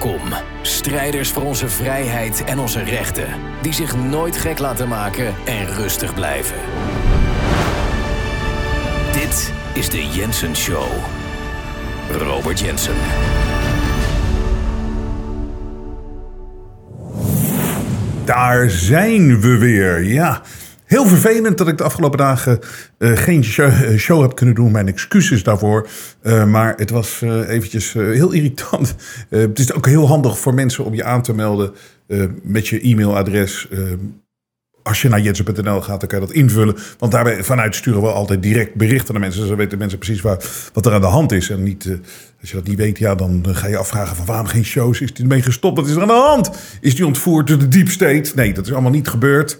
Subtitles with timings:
[0.00, 0.32] Welkom,
[0.62, 3.28] strijders voor onze vrijheid en onze rechten,
[3.62, 6.56] die zich nooit gek laten maken en rustig blijven.
[9.12, 10.88] Dit is de Jensen Show.
[12.10, 12.94] Robert Jensen.
[18.24, 20.04] Daar zijn we weer.
[20.04, 20.42] Ja,
[20.86, 22.58] heel vervelend dat ik de afgelopen dagen
[22.98, 24.70] uh, geen show, uh, show, heb kunnen doen.
[24.70, 25.88] Mijn excuses daarvoor.
[26.22, 28.94] Uh, maar het was eventjes heel irritant.
[29.28, 31.74] het is ook heel handig voor mensen om je aan te melden
[32.42, 33.68] met je e-mailadres
[34.86, 36.76] als je naar jensen.nl gaat, dan kan je dat invullen.
[36.98, 39.40] Want daarbij vanuit sturen we altijd direct berichten naar mensen.
[39.40, 40.20] Dus dan weten mensen precies
[40.72, 41.50] wat er aan de hand is.
[41.50, 41.96] En niet, uh,
[42.40, 45.00] als je dat niet weet, ja, dan ga je afvragen van waarom geen shows?
[45.00, 45.76] Is die ermee gestopt?
[45.76, 46.50] Wat is er aan de hand?
[46.80, 48.32] Is die ontvoerd door de deep state?
[48.34, 49.58] Nee, dat is allemaal niet gebeurd.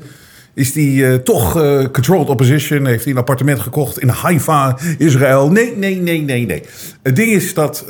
[0.57, 2.87] Is die uh, toch uh, controlled opposition?
[2.87, 5.51] Heeft hij een appartement gekocht in Haifa, Israël?
[5.51, 6.63] Nee, nee, nee, nee, nee.
[7.03, 7.85] Het ding is dat...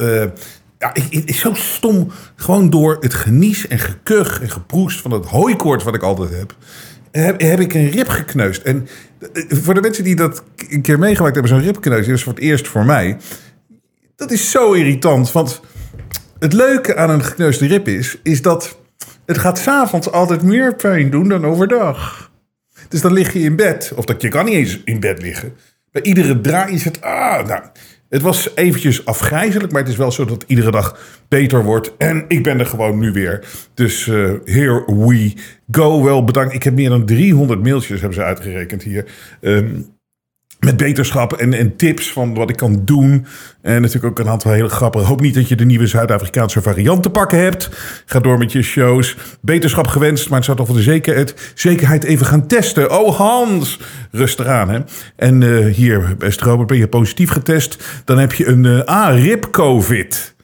[0.78, 2.10] Ja, ik, is zo stom.
[2.36, 6.54] Gewoon door het genies en gekuch en geproest van het hooikoord wat ik altijd heb
[7.20, 8.62] heb, heb ik een rib gekneusd.
[8.62, 8.88] En
[9.32, 12.32] eh, voor de mensen die dat een keer meegemaakt hebben, zo'n rib gekneusd, is voor
[12.32, 13.16] het eerst voor mij.
[14.16, 15.32] Dat is zo irritant.
[15.32, 15.60] Want
[16.38, 18.76] het leuke aan een gekneusde rib is, is dat
[19.26, 22.30] het gaat s'avonds altijd meer pijn doen dan overdag.
[22.88, 25.52] Dus dan lig je in bed, of dat je kan niet eens in bed liggen.
[25.92, 27.62] Bij iedere draai is het, ah, nou,
[28.08, 31.96] het was eventjes afgrijzelijk, maar het is wel zo dat iedere dag beter wordt.
[31.96, 33.44] En ik ben er gewoon nu weer.
[33.74, 35.32] Dus uh, here we
[35.70, 36.04] go.
[36.04, 36.54] Wel bedankt.
[36.54, 39.04] Ik heb meer dan 300 mailtjes, hebben ze uitgerekend hier.
[39.40, 39.95] Um,
[40.66, 43.26] met beterschap en, en tips van wat ik kan doen.
[43.62, 45.04] En natuurlijk ook een aantal hele grappen.
[45.04, 47.70] Hoop niet dat je de nieuwe Zuid-Afrikaanse variant te pakken hebt.
[48.06, 49.16] Ga door met je shows.
[49.40, 52.98] Beterschap gewenst, maar het zou toch voor de zekerheid, zekerheid even gaan testen.
[52.98, 54.78] Oh Hans, rustig aan hè.
[55.16, 58.02] En uh, hier, beste Robert, ben je positief getest?
[58.04, 60.35] Dan heb je een uh, A-RIP-COVID.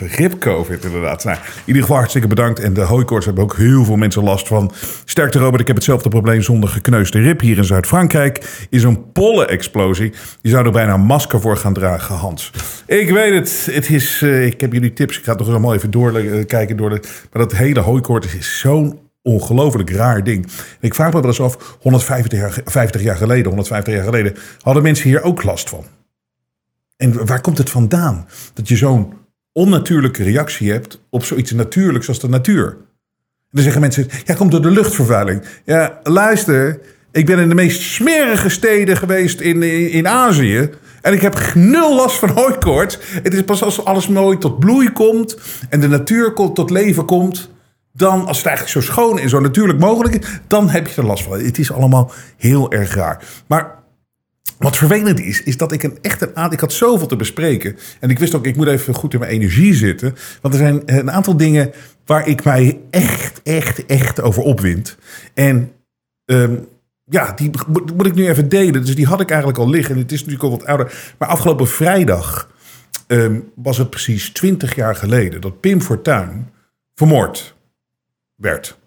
[0.00, 1.24] Rip-COVID inderdaad.
[1.24, 2.60] Nou, in ieder geval hartstikke bedankt.
[2.60, 4.72] En de hooikoorts hebben ook heel veel mensen last van.
[5.04, 8.66] Sterkte Robert, ik heb hetzelfde probleem zonder gekneusde rib hier in Zuid-Frankrijk.
[8.70, 10.12] Is een pollenexplosie.
[10.40, 12.50] Je zou er bijna een masker voor gaan dragen, Hans.
[12.86, 13.68] Ik weet het.
[13.74, 15.18] het is, uh, ik heb jullie tips.
[15.18, 16.76] Ik ga het nog allemaal even doorkijken.
[16.76, 17.00] Door de,
[17.32, 20.44] maar dat hele hooikoorts is zo'n ongelooflijk raar ding.
[20.44, 24.34] En ik vraag me wel eens af, 150 jaar, 50 jaar geleden, 150 jaar geleden,
[24.60, 25.84] hadden mensen hier ook last van.
[26.96, 28.28] En waar komt het vandaan?
[28.54, 29.12] Dat je zo'n
[29.54, 32.66] onnatuurlijke reactie hebt op zoiets natuurlijks als de natuur.
[32.66, 35.42] En dan zeggen mensen, ja, komt door de luchtvervuiling.
[35.64, 36.80] Ja, luister,
[37.12, 40.70] ik ben in de meest smerige steden geweest in, in, Azië.
[41.00, 42.98] En ik heb nul last van hooikoorts.
[43.22, 45.38] Het is pas als alles mooi tot bloei komt
[45.68, 47.50] en de natuur tot leven komt.
[47.92, 51.06] Dan, als het eigenlijk zo schoon en zo natuurlijk mogelijk is, dan heb je er
[51.06, 51.40] last van.
[51.40, 53.24] Het is allemaal heel erg raar.
[53.46, 53.83] Maar
[54.58, 56.52] wat vervelend is, is dat ik een echt een aantal.
[56.52, 57.76] Ik had zoveel te bespreken.
[58.00, 60.16] En ik wist ook, ik moet even goed in mijn energie zitten.
[60.40, 61.72] Want er zijn een aantal dingen
[62.06, 64.96] waar ik mij echt, echt, echt over opwind.
[65.34, 65.72] En
[66.24, 66.68] um,
[67.04, 67.50] ja, die
[67.94, 68.84] moet ik nu even delen.
[68.84, 69.94] Dus die had ik eigenlijk al liggen.
[69.94, 71.14] En het is natuurlijk al wat ouder.
[71.18, 72.50] Maar afgelopen vrijdag
[73.06, 76.50] um, was het precies twintig jaar geleden dat Pim Fortuyn
[76.94, 77.54] vermoord
[78.34, 78.78] werd.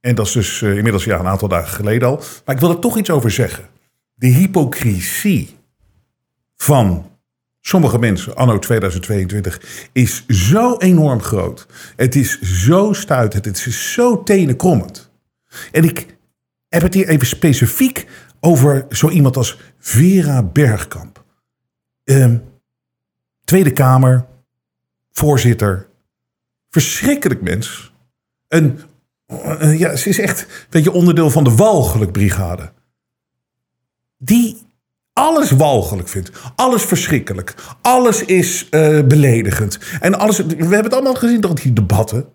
[0.00, 2.22] En dat is dus uh, inmiddels ja, een aantal dagen geleden al.
[2.44, 3.74] Maar ik wil er toch iets over zeggen
[4.18, 5.56] de hypocrisie
[6.56, 7.10] van
[7.60, 11.66] sommige mensen anno 2022 is zo enorm groot.
[11.96, 13.44] Het is zo stuitend.
[13.44, 15.10] Het is zo tenenkrommend.
[15.72, 16.16] En ik
[16.68, 18.06] heb het hier even specifiek
[18.40, 21.24] over zo iemand als Vera Bergkamp.
[22.04, 22.42] Um,
[23.44, 24.26] Tweede Kamer,
[25.10, 25.88] voorzitter,
[26.68, 27.92] verschrikkelijk mens.
[28.48, 28.80] Een,
[29.28, 32.72] uh, ja, ze is echt weet je, onderdeel van de walgeluk-brigade
[34.18, 34.66] die
[35.12, 36.30] alles walgelijk vindt.
[36.54, 37.54] Alles verschrikkelijk.
[37.82, 39.78] Alles is uh, beledigend.
[40.00, 42.26] En alles, we hebben het allemaal gezien toch die debatten.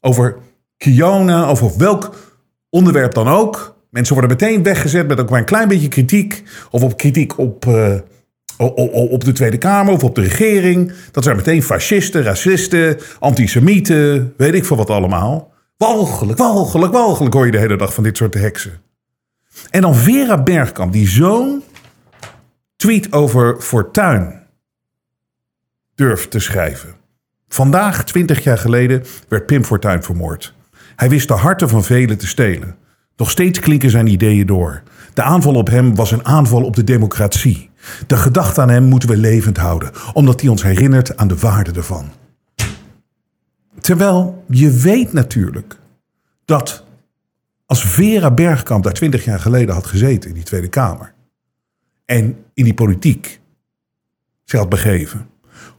[0.00, 0.36] Over
[0.76, 2.16] Kiona, over welk
[2.70, 3.76] onderwerp dan ook.
[3.90, 6.42] Mensen worden meteen weggezet met ook maar een klein beetje kritiek.
[6.70, 7.98] Of op kritiek op, uh,
[9.10, 10.92] op de Tweede Kamer of op de regering.
[11.10, 15.52] Dat zijn meteen fascisten, racisten, antisemieten, weet ik veel wat allemaal.
[15.76, 18.82] Walgelijk, walgelijk, walgelijk hoor je de hele dag van dit soort heksen.
[19.74, 21.62] En dan Vera Bergkamp, die zo'n
[22.76, 24.42] tweet over Fortuin
[25.94, 26.94] durft te schrijven.
[27.48, 30.54] Vandaag, twintig jaar geleden, werd Pim Fortuyn vermoord.
[30.96, 32.76] Hij wist de harten van velen te stelen.
[33.16, 34.82] Nog steeds klinken zijn ideeën door.
[35.14, 37.70] De aanval op hem was een aanval op de democratie.
[38.06, 41.72] De gedachte aan hem moeten we levend houden, omdat hij ons herinnert aan de waarde
[41.72, 42.10] ervan.
[43.80, 45.76] Terwijl je weet natuurlijk
[46.44, 46.84] dat
[47.66, 51.14] als Vera Bergkamp daar twintig jaar geleden had gezeten in die Tweede Kamer.
[52.04, 53.40] En in die politiek
[54.44, 55.26] zich had begeven.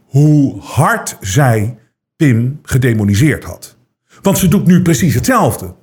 [0.04, 1.78] Hoe hard zij
[2.16, 3.76] Pim gedemoniseerd had.
[4.22, 5.74] Want ze doet nu precies hetzelfde.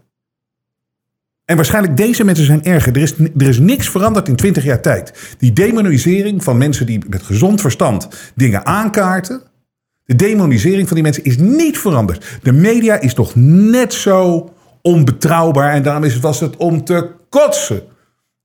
[1.45, 2.95] En waarschijnlijk deze mensen zijn erger.
[2.95, 5.35] Er is, er is niks veranderd in 20 jaar tijd.
[5.37, 9.41] Die demonisering van mensen die met gezond verstand dingen aankaarten.
[10.05, 12.39] De demonisering van die mensen is niet veranderd.
[12.41, 14.52] De media is toch net zo
[14.83, 15.73] onbetrouwbaar.
[15.73, 17.81] En daarom is was het om te kotsen.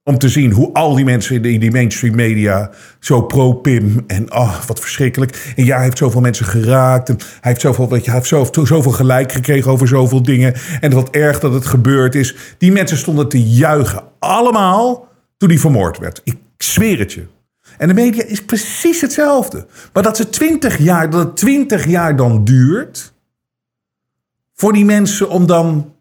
[0.05, 2.71] Om te zien hoe al die mensen in die, mainstream media
[3.01, 4.05] zo pro-Pim.
[4.07, 5.53] En oh, wat verschrikkelijk.
[5.57, 7.09] En ja, heeft zoveel mensen geraakt.
[7.09, 10.55] En hij heeft zoveel, weet je, hij heeft zoveel, zoveel gelijk gekregen over zoveel dingen.
[10.81, 12.35] En wat erg dat het gebeurd is.
[12.59, 14.03] Die mensen stonden te juichen.
[14.19, 16.21] Allemaal toen hij vermoord werd.
[16.25, 17.27] Ik zweer het je.
[17.79, 19.67] En de media is precies hetzelfde.
[19.93, 23.13] Maar dat ze twintig jaar, dat het twintig jaar dan duurt.
[24.55, 25.93] Voor die mensen om dan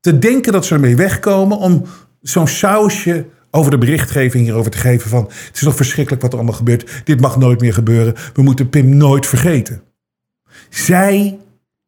[0.00, 1.58] te denken dat ze ermee wegkomen.
[1.58, 1.84] Om
[2.20, 5.24] zo'n sausje over de berichtgeving hierover te geven van...
[5.24, 7.02] het is toch verschrikkelijk wat er allemaal gebeurt.
[7.04, 8.14] Dit mag nooit meer gebeuren.
[8.32, 9.82] We moeten Pim nooit vergeten.
[10.68, 11.38] Zij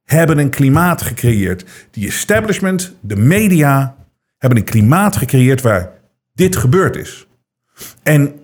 [0.05, 1.65] hebben een klimaat gecreëerd.
[1.91, 3.97] Die establishment, de media,
[4.39, 5.91] hebben een klimaat gecreëerd waar
[6.35, 7.27] dit gebeurd is.
[8.03, 8.35] En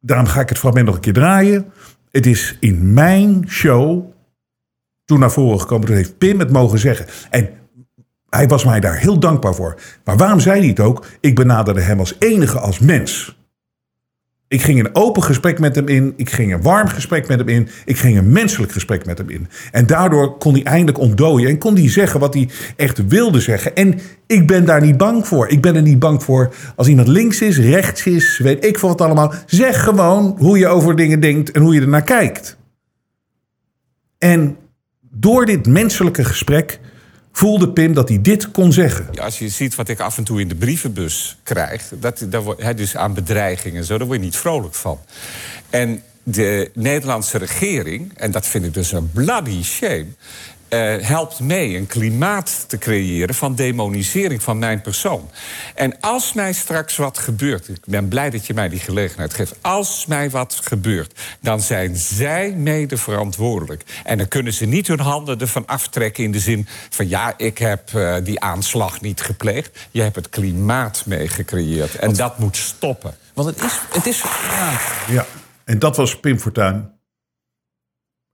[0.00, 1.72] daarom ga ik het fragment nog een keer draaien.
[2.10, 4.12] Het is in mijn show
[5.04, 5.86] toen naar voren gekomen.
[5.86, 7.06] Toen heeft Pim het mogen zeggen.
[7.30, 7.50] En
[8.30, 9.80] hij was mij daar heel dankbaar voor.
[10.04, 11.06] Maar waarom zei hij het ook?
[11.20, 13.36] Ik benaderde hem als enige als mens.
[14.48, 16.12] Ik ging een open gesprek met hem in.
[16.16, 17.68] Ik ging een warm gesprek met hem in.
[17.84, 19.48] Ik ging een menselijk gesprek met hem in.
[19.72, 21.48] En daardoor kon hij eindelijk ontdooien.
[21.48, 23.74] En kon hij zeggen wat hij echt wilde zeggen.
[23.74, 25.48] En ik ben daar niet bang voor.
[25.48, 28.88] Ik ben er niet bang voor als iemand links is, rechts is, weet ik veel
[28.88, 29.32] wat allemaal.
[29.46, 32.56] Zeg gewoon hoe je over dingen denkt en hoe je ernaar kijkt.
[34.18, 34.56] En
[35.00, 36.80] door dit menselijke gesprek
[37.38, 39.20] voelde Pim dat hij dit kon zeggen.
[39.20, 42.26] Als je ziet wat ik af en toe in de brievenbus krijg, dat,
[42.76, 44.98] dus aan bedreigingen en zo, daar word je niet vrolijk van.
[45.70, 50.06] En de Nederlandse regering, en dat vind ik dus een bloody shame,
[50.68, 55.30] uh, helpt mee een klimaat te creëren van demonisering van mijn persoon.
[55.74, 59.54] En als mij straks wat gebeurt, ik ben blij dat je mij die gelegenheid geeft.
[59.60, 63.84] Als mij wat gebeurt, dan zijn zij mede verantwoordelijk.
[64.04, 67.58] En dan kunnen ze niet hun handen ervan aftrekken in de zin van ja, ik
[67.58, 69.78] heb uh, die aanslag niet gepleegd.
[69.90, 71.94] Je hebt het klimaat mee gecreëerd.
[71.94, 73.14] En dat moet stoppen.
[73.34, 73.80] Want het is.
[73.92, 74.80] Het is ja.
[75.08, 75.26] ja,
[75.64, 76.97] en dat was Pim Fortuyn.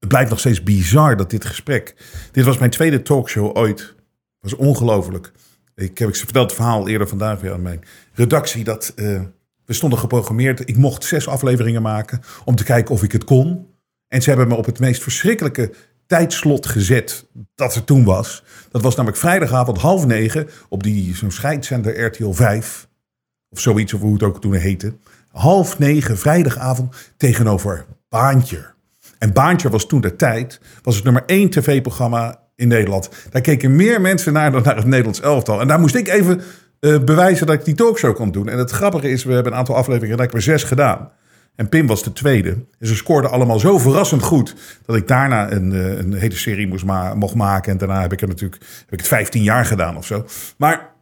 [0.04, 1.94] Het blijft nog steeds bizar dat dit gesprek.
[2.32, 3.94] Dit was mijn tweede talkshow ooit.
[4.40, 5.32] Was ongelooflijk.
[5.74, 8.64] Ik heb ik verteld het verhaal eerder vandaag weer aan mijn redactie.
[8.64, 9.20] Dat uh,
[9.64, 10.68] we stonden geprogrammeerd.
[10.68, 13.66] Ik mocht zes afleveringen maken om te kijken of ik het kon.
[14.08, 15.72] En ze hebben me op het meest verschrikkelijke
[16.06, 18.42] tijdslot gezet dat er toen was.
[18.70, 22.88] Dat was namelijk vrijdagavond half negen op die zo'n scheidszender RTL 5.
[23.48, 24.94] Of zoiets, of hoe het ook toen heette.
[25.32, 28.73] Half negen vrijdagavond tegenover Baantje.
[29.18, 33.10] En Baantje was toen de tijd, was het nummer één tv-programma in Nederland.
[33.30, 35.60] Daar keken meer mensen naar dan naar het Nederlands elftal.
[35.60, 36.40] En daar moest ik even
[36.80, 38.48] uh, bewijzen dat ik die talkshow kon doen.
[38.48, 41.10] En het grappige is, we hebben een aantal afleveringen, daar heb ik er zes gedaan.
[41.56, 42.50] En Pim was de tweede.
[42.78, 44.54] En ze scoorden allemaal zo verrassend goed.
[44.86, 47.72] dat ik daarna een, uh, een hele serie moest ma mocht maken.
[47.72, 50.26] En daarna heb ik, er natuurlijk, heb ik het 15 jaar gedaan of zo.
[50.56, 50.92] Maar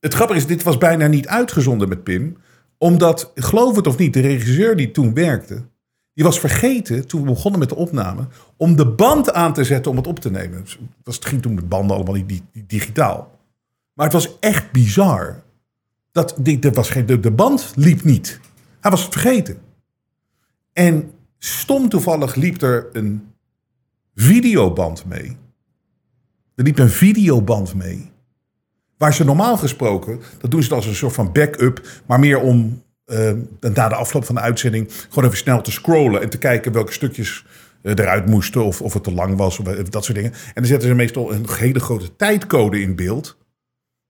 [0.00, 2.36] het grappige is, dit was bijna niet uitgezonden met Pim.
[2.78, 5.62] Omdat, geloof het of niet, de regisseur die toen werkte.
[6.14, 9.90] Die was vergeten, toen we begonnen met de opname, om de band aan te zetten
[9.90, 10.64] om het op te nemen.
[11.04, 13.38] Het ging toen met banden allemaal niet digitaal.
[13.92, 15.42] Maar het was echt bizar.
[16.12, 18.40] Dat, de, was geen, de, de band liep niet.
[18.80, 19.58] Hij was het vergeten.
[20.72, 23.32] En stom toevallig liep er een
[24.14, 25.36] videoband mee.
[26.54, 28.12] Er liep een videoband mee.
[28.96, 32.82] Waar ze normaal gesproken, dat doen ze als een soort van backup, maar meer om
[33.06, 36.72] uh, na de afloop van de uitzending gewoon even snel te scrollen en te kijken
[36.72, 37.44] welke stukjes
[37.82, 40.32] uh, eruit moesten of, of het te lang was of dat soort dingen.
[40.32, 43.36] En dan zetten ze meestal een hele grote tijdcode in beeld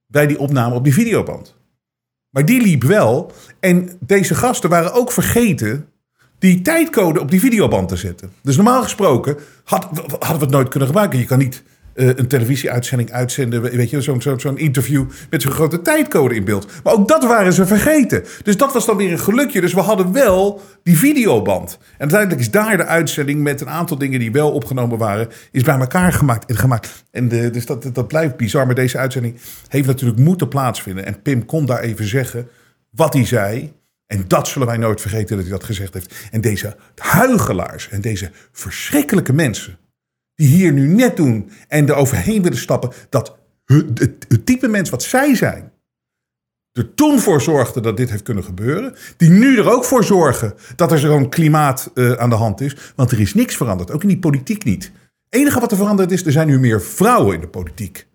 [0.06, 1.56] bij die opname op die videoband.
[2.30, 5.88] Maar die liep wel en deze gasten waren ook vergeten
[6.38, 8.32] die tijdcode op die videoband te zetten.
[8.42, 9.84] Dus normaal gesproken had,
[10.18, 11.18] hadden we het nooit kunnen gebruiken.
[11.18, 11.62] Je kan niet
[11.94, 13.62] uh, een televisieuitzending uitzenden.
[13.62, 16.66] Weet je, zo'n zo, zo'n interview met zo'n grote tijdcode in beeld.
[16.82, 18.24] Maar ook dat waren ze vergeten.
[18.42, 19.60] Dus dat was dan weer een gelukje.
[19.60, 21.78] Dus we hadden wel die videoband.
[21.80, 25.62] En uiteindelijk is daar de uitzending met een aantal dingen die wel opgenomen waren, is
[25.62, 26.50] bij elkaar gemaakt.
[26.50, 27.04] En, gemaakt.
[27.10, 28.66] en de, dus dat, dat blijft bizar.
[28.66, 29.36] Maar deze uitzending
[29.68, 31.06] heeft natuurlijk moeten plaatsvinden.
[31.06, 32.48] En Pim kon daar even zeggen
[32.90, 33.72] wat hij zei.
[34.06, 36.14] En dat zullen wij nooit vergeten dat hij dat gezegd heeft.
[36.30, 39.78] En deze huigelaars en deze verschrikkelijke mensen
[40.34, 43.98] die hier nu net doen en er overheen willen stappen, dat het,
[44.28, 45.72] het, type mens wat zij zijn,
[46.72, 50.54] er toen voor zorgde dat dit heeft kunnen gebeuren, die nu er ook voor zorgen
[50.76, 54.02] dat er zo'n klimaat uh, aan de hand is, want er is niks veranderd, ook
[54.02, 54.92] in die politiek niet.
[55.28, 58.06] enige wat er veranderd is, er zijn nu meer vrouwen in de politiek.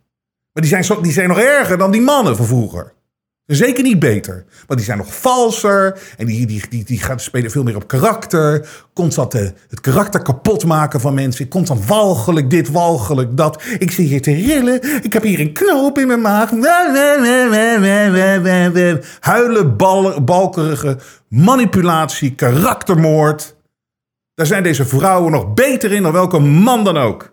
[0.53, 2.93] Maar die zijn, die zijn nog erger dan die mannen van vroeger.
[3.55, 4.45] Zeker niet beter.
[4.67, 5.99] Want die zijn nog valser.
[6.17, 8.69] En die, die, die, die gaan spelen veel meer op karakter.
[8.93, 11.47] Constant eh, het karakter kapot maken van mensen.
[11.47, 13.63] Constant walgelijk dit, walgelijk dat.
[13.79, 15.03] Ik zit hier te rillen.
[15.03, 16.51] Ik heb hier een knoop in mijn maag.
[19.19, 23.55] Huilen, bal, balkerige manipulatie, karaktermoord.
[24.33, 27.31] Daar zijn deze vrouwen nog beter in dan welke man dan ook.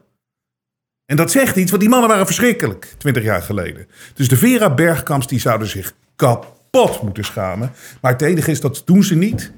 [1.07, 3.87] En dat zegt iets, want die mannen waren verschrikkelijk, twintig jaar geleden.
[4.15, 7.73] Dus de Vera Bergkamps die zouden zich kapot moeten schamen.
[8.01, 9.53] Maar het enige is, dat doen ze niet.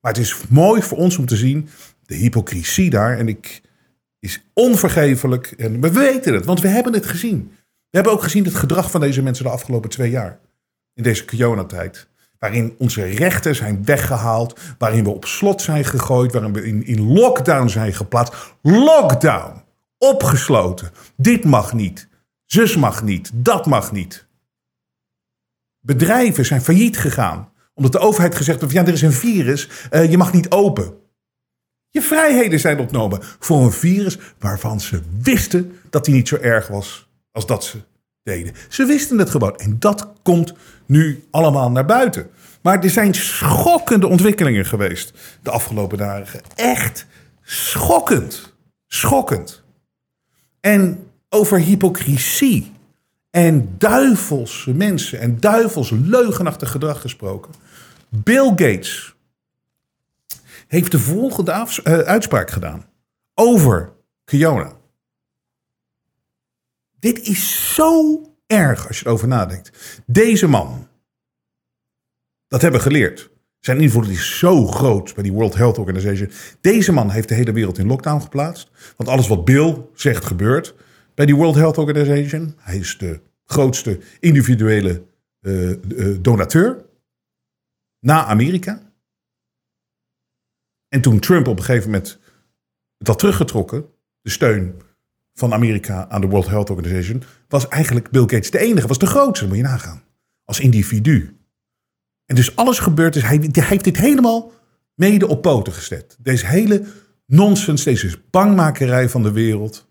[0.00, 1.68] Maar het is mooi voor ons om te zien,
[2.06, 3.18] de hypocrisie daar.
[3.18, 3.62] En ik,
[4.18, 5.46] is onvergevelijk.
[5.46, 7.50] En we weten het, want we hebben het gezien.
[7.90, 10.38] We hebben ook gezien het gedrag van deze mensen de afgelopen twee jaar.
[10.94, 12.08] In deze corona-tijd.
[12.38, 14.60] Waarin onze rechten zijn weggehaald.
[14.78, 16.32] Waarin we op slot zijn gegooid.
[16.32, 18.34] Waarin we in, in lockdown zijn geplaatst.
[18.62, 19.62] Lockdown!
[19.98, 20.90] Opgesloten.
[21.16, 22.08] Dit mag niet.
[22.44, 23.30] Zus mag niet.
[23.34, 24.26] Dat mag niet.
[25.84, 27.52] Bedrijven zijn failliet gegaan.
[27.74, 29.68] Omdat de overheid gezegd heeft: ja, er is een virus.
[29.90, 30.94] Uh, je mag niet open.
[31.90, 36.68] Je vrijheden zijn ontnomen voor een virus waarvan ze wisten dat hij niet zo erg
[36.68, 37.78] was als dat ze
[38.22, 38.54] deden.
[38.68, 39.56] Ze wisten het gewoon.
[39.56, 40.54] En dat komt
[40.86, 42.30] nu allemaal naar buiten.
[42.62, 45.12] Maar er zijn schokkende ontwikkelingen geweest
[45.42, 46.40] de afgelopen dagen.
[46.54, 47.06] Echt
[47.42, 48.54] schokkend.
[48.86, 49.62] Schokkend.
[50.60, 52.71] En over hypocrisie
[53.32, 57.52] en duivelse mensen en duivels leugenachtig gedrag gesproken.
[58.08, 59.14] Bill Gates
[60.66, 62.84] heeft de volgende uh, uitspraak gedaan
[63.34, 63.92] over
[64.24, 64.72] Kiona.
[66.98, 70.02] Dit is zo erg als je erover nadenkt.
[70.06, 70.88] Deze man,
[72.48, 73.30] dat hebben we geleerd.
[73.60, 76.30] Zijn invloed is zo groot bij die World Health Organization.
[76.60, 78.70] Deze man heeft de hele wereld in lockdown geplaatst.
[78.96, 80.74] Want alles wat Bill zegt gebeurt
[81.22, 82.54] bij die World Health Organization.
[82.58, 85.02] Hij is de grootste individuele
[85.40, 86.84] uh, donateur
[88.00, 88.92] na Amerika.
[90.88, 92.18] En toen Trump op een gegeven moment
[92.98, 93.84] het had teruggetrokken,
[94.20, 94.74] de steun
[95.34, 99.06] van Amerika aan de World Health Organization, was eigenlijk Bill Gates de enige, was de
[99.06, 100.02] grootste, moet je nagaan,
[100.44, 101.36] als individu.
[102.26, 104.52] En dus alles gebeurt, dus hij, hij heeft dit helemaal
[104.94, 106.16] mede op poten gezet.
[106.20, 106.84] Deze hele
[107.26, 109.90] nonsens, deze bangmakerij van de wereld.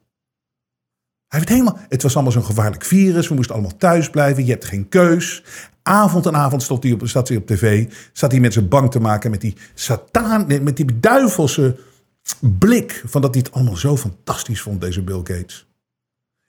[1.31, 3.27] Hij heeft helemaal, het was allemaal zo'n gevaarlijk virus.
[3.27, 4.45] We moesten allemaal thuis blijven.
[4.45, 5.43] Je hebt geen keus.
[5.83, 7.93] Avond en avond stond hij op, zat hij op tv.
[8.13, 11.77] Zat hij mensen bang te maken met die sataan, met die duivelse
[12.39, 13.03] blik.
[13.05, 15.67] Van dat hij het allemaal zo fantastisch vond, deze Bill Gates.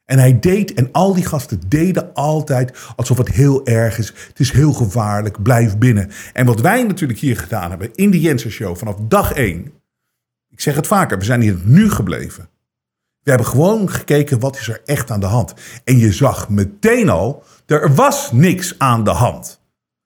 [0.05, 4.13] En hij deed, en al die gasten deden altijd alsof het heel erg is.
[4.29, 6.11] Het is heel gevaarlijk, blijf binnen.
[6.33, 9.73] En wat wij natuurlijk hier gedaan hebben in de Jensen Show vanaf dag één.
[10.49, 12.49] Ik zeg het vaker, we zijn hier nu gebleven.
[13.23, 15.55] We hebben gewoon gekeken wat is er echt aan de hand.
[15.85, 19.61] En je zag meteen al, er was niks aan de hand.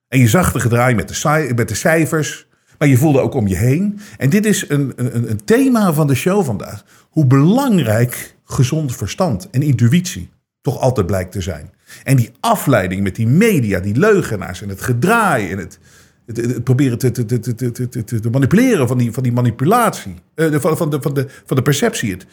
[0.09, 2.47] En je zag de gedraai met de, met de cijfers,
[2.79, 4.01] maar je voelde ook om je heen.
[4.19, 6.85] En dit is een, een, een thema van de show vandaag.
[7.11, 10.31] Hoe belangrijk gezond verstand en intuïtie
[10.61, 11.71] toch altijd blijkt te zijn.
[12.05, 15.79] En die afleiding met die media, die leugenaars en het gedraai en het,
[16.27, 20.15] het, proberen te, te, te, te, te, manipuleren van die, van die manipulatie.
[20.35, 22.11] Uh, van, van, de, van, de, van de perceptie.
[22.11, 22.27] Het,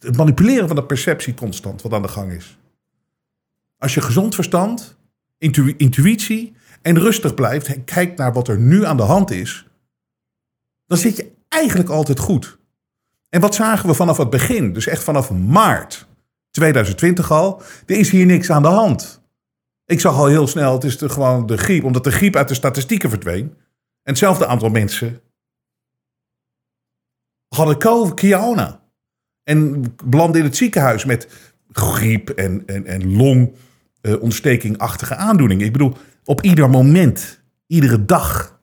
[0.00, 2.58] het manipuleren van de perceptie constant wat aan de gang is.
[3.78, 4.96] Als je gezond verstand,
[5.38, 9.66] intu, intuïtie en rustig blijft en kijkt naar wat er nu aan de hand is,
[10.86, 12.58] dan zit je eigenlijk altijd goed.
[13.28, 14.72] En wat zagen we vanaf het begin?
[14.72, 16.06] Dus echt vanaf maart
[16.50, 17.62] 2020 al.
[17.86, 19.17] Er is hier niks aan de hand.
[19.88, 22.54] Ik zag al heel snel, het is gewoon de griep, omdat de griep uit de
[22.54, 23.44] statistieken verdween.
[24.02, 25.20] En hetzelfde aantal mensen
[27.48, 27.78] hadden
[28.14, 28.82] corona.
[29.42, 31.28] En belanden in het ziekenhuis met
[31.72, 35.66] griep en, en, en longontstekingachtige uh, aandoeningen.
[35.66, 38.60] Ik bedoel, op ieder moment, iedere dag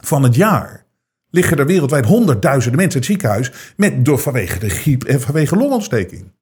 [0.00, 0.86] van het jaar
[1.30, 5.56] liggen er wereldwijd honderdduizenden mensen in het ziekenhuis met, door, vanwege de griep en vanwege
[5.56, 6.32] longontsteking.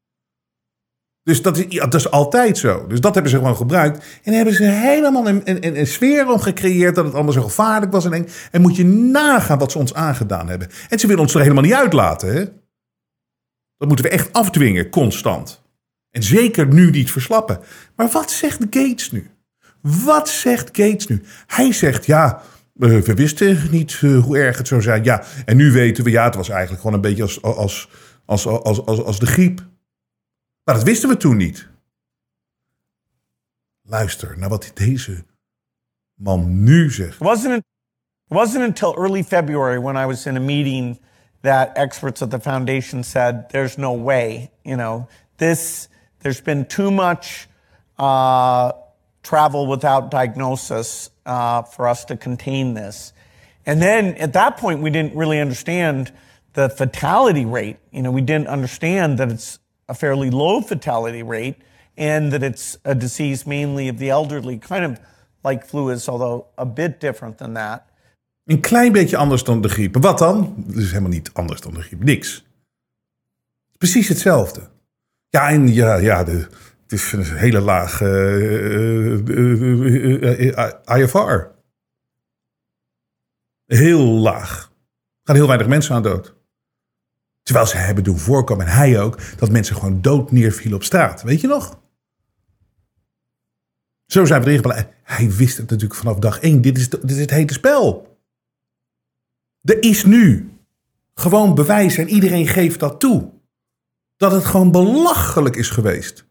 [1.27, 2.87] Dus dat is, dat is altijd zo.
[2.87, 4.05] Dus dat hebben ze gewoon gebruikt.
[4.23, 7.93] En hebben ze helemaal een, een, een sfeer om gecreëerd dat het allemaal zo gevaarlijk
[7.93, 8.05] was.
[8.05, 10.69] En, en moet je nagaan wat ze ons aangedaan hebben.
[10.89, 12.35] En ze willen ons er helemaal niet uitlaten.
[12.35, 12.45] Hè?
[13.77, 15.63] Dat moeten we echt afdwingen, constant.
[16.11, 17.61] En zeker nu niet verslappen.
[17.97, 19.31] Maar wat zegt Gates nu?
[19.81, 21.23] Wat zegt Gates nu?
[21.47, 22.43] Hij zegt, ja,
[22.73, 25.05] we wisten niet eh, hoe erg het zou zijn.
[25.05, 27.89] Ja, en nu weten we, ja, het was eigenlijk gewoon een beetje als, als,
[28.25, 29.75] als, als, als, als de griep.
[30.67, 31.69] Maar dat wisten we toen niet.
[33.83, 35.25] Luister naar wat deze
[36.15, 37.21] man nu zegt.
[37.21, 37.63] It
[38.29, 41.01] wasn't, until early February when I was in a meeting
[41.41, 45.07] that experts at the foundation said there's no way, you know,
[45.37, 47.49] this, there's been too much
[47.99, 48.73] uh,
[49.23, 53.13] travel without diagnosis uh, for us to contain this.
[53.65, 56.11] And then at that point, we didn't really understand
[56.53, 57.77] the fatality rate.
[57.91, 61.57] You know, we didn't understand that it's a fairly low fatality rate
[61.97, 64.99] and that it's a disease mainly of the elderly, kind of
[65.45, 67.83] like flu is, although a bit different than that.
[68.45, 69.97] Een klein beetje anders dan de griep.
[69.97, 70.65] Wat dan?
[70.67, 72.05] Het is helemaal niet anders dan de griep.
[72.05, 72.45] Niks.
[73.79, 74.61] Precies hetzelfde.
[75.29, 76.47] Ja, en ja, ja de,
[76.83, 79.17] het is een hele laag uh,
[80.85, 81.55] IFR.
[83.67, 84.63] Heel laag.
[84.63, 86.36] Er gaan heel weinig mensen aan dood.
[87.47, 91.23] Terwijl ze hebben doen voorkomen, en hij ook, dat mensen gewoon dood neervielen op straat.
[91.23, 91.79] Weet je nog?
[94.07, 94.91] Zo zijn we erin gebleven.
[95.03, 96.61] Hij wist het natuurlijk vanaf dag één.
[96.61, 98.19] Dit is, dit is het hete spel.
[99.63, 100.51] Er is nu
[101.15, 103.31] gewoon bewijs en iedereen geeft dat toe.
[104.17, 106.27] Dat het gewoon belachelijk is geweest.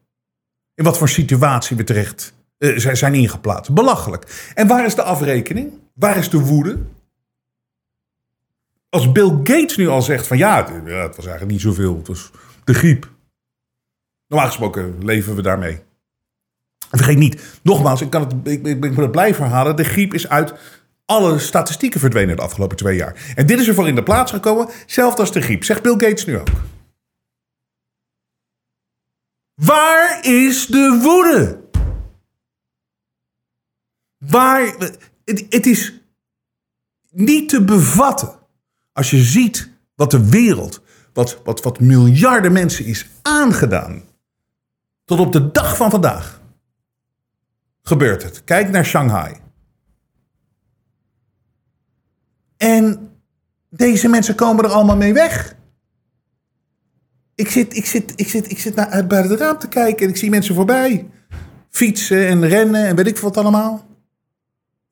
[0.74, 3.74] In wat voor situatie we terecht uh, zijn ingeplaatst.
[3.74, 4.52] Belachelijk.
[4.56, 5.74] En waar is de afrekening?
[5.94, 6.80] Waar is de woede?
[8.96, 11.98] Als Bill Gates nu al zegt van ja, het was eigenlijk niet zoveel.
[11.98, 12.32] Het was
[12.64, 13.10] de griep.
[14.28, 15.80] Normaal gesproken leven we daarmee.
[16.90, 19.76] vergeet niet, nogmaals, ik, kan het, ik, ik, ik het blijven herhalen.
[19.76, 20.54] De griep is uit
[21.06, 23.34] alle statistieken verdwenen de afgelopen twee jaar.
[23.36, 25.64] En dit is ervoor in de plaats gekomen, zelfs als de griep.
[25.64, 26.50] Zegt Bill Gates nu ook.
[29.54, 31.64] Waar is de woede?
[34.18, 34.76] Waar.
[35.26, 36.02] Het is
[37.12, 38.44] niet te bevatten.
[38.96, 40.82] Als je ziet wat de wereld,
[41.14, 44.04] wat, wat, wat miljarden mensen is aangedaan.
[45.06, 46.42] Tot op de dag van vandaag
[47.82, 48.44] gebeurt het.
[48.44, 49.36] Kijk naar Shanghai.
[52.58, 53.12] En
[53.70, 55.56] deze mensen komen er allemaal mee weg.
[57.36, 60.10] Ik zit, ik zit, ik zit, ik zit naar, uit het raam te kijken en
[60.10, 61.10] ik zie mensen voorbij.
[61.70, 63.88] Fietsen en rennen en weet ik wat allemaal.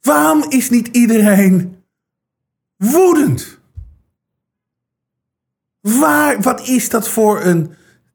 [0.01, 1.83] Waarom is niet iedereen
[2.77, 3.61] woedend?
[5.83, 7.71] Waar, wat is dat voor een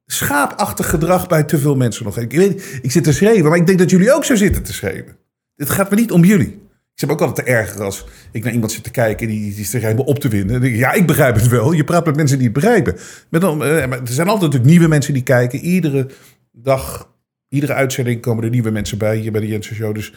[0.07, 2.19] schaapachtig gedrag bij te veel mensen nog?
[2.19, 4.73] Ik, weet, ik zit te schreeuwen, maar ik denk dat jullie ook zo zitten te
[4.73, 5.17] schreeuwen.
[5.57, 6.67] Het gaat me niet om jullie.
[6.95, 9.65] Ik heb ook altijd te erger als ik naar iemand zit te kijken die, die
[9.65, 10.77] zich helemaal op te winnen.
[10.77, 11.73] Ja, ik begrijp het wel.
[11.73, 12.97] Je praat met mensen die het begrijpen.
[13.31, 15.59] Eh, er zijn altijd natuurlijk nieuwe mensen die kijken.
[15.59, 16.11] Iedere
[16.53, 17.13] dag,
[17.49, 19.95] iedere uitzending komen er nieuwe mensen bij hier bij de Jensen Show.
[19.95, 20.15] Dus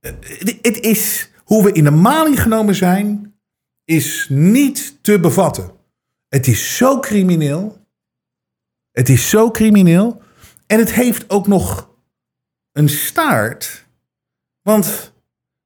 [0.00, 0.12] eh,
[0.62, 3.34] het is hoe we in de maling genomen zijn,
[3.84, 5.70] is niet te bevatten.
[6.34, 7.86] Het is zo crimineel.
[8.90, 10.22] Het is zo crimineel.
[10.66, 11.90] En het heeft ook nog
[12.72, 13.86] een staart.
[14.62, 15.12] Want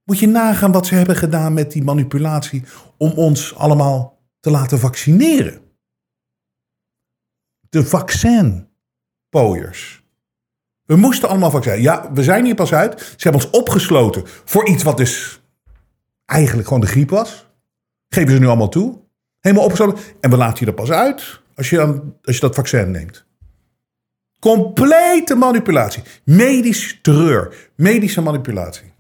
[0.05, 2.65] moet je nagaan wat ze hebben gedaan met die manipulatie
[2.97, 5.61] om ons allemaal te laten vaccineren.
[7.69, 10.05] De vaccinpooiers.
[10.85, 11.85] We moesten allemaal vaccineren.
[11.85, 13.01] Ja, we zijn hier pas uit.
[13.01, 15.41] Ze hebben ons opgesloten voor iets wat dus
[16.25, 17.47] eigenlijk gewoon de griep was.
[18.09, 19.05] Geven ze nu allemaal toe.
[19.47, 20.05] Helemaal opgesloten.
[20.21, 23.27] En we laten je er pas uit als je, dan, als je dat vaccin neemt.
[24.39, 26.03] Complete manipulatie.
[26.25, 27.71] Medisch terreur.
[27.77, 28.93] Medische manipulatie.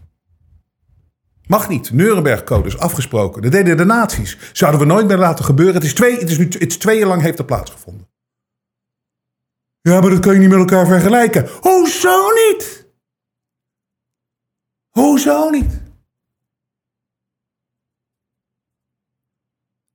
[1.46, 1.92] Mag niet.
[1.92, 3.42] Nuremberg-code is afgesproken.
[3.42, 4.38] Dat deden de naties.
[4.52, 5.74] Zouden we nooit meer laten gebeuren.
[5.74, 8.08] Het is twee, het is nu, het is twee jaar lang heeft dat plaatsgevonden.
[9.80, 11.48] Ja, maar dat kan je niet met elkaar vergelijken.
[11.60, 12.86] Hoezo niet?
[14.90, 15.85] Hoezo niet?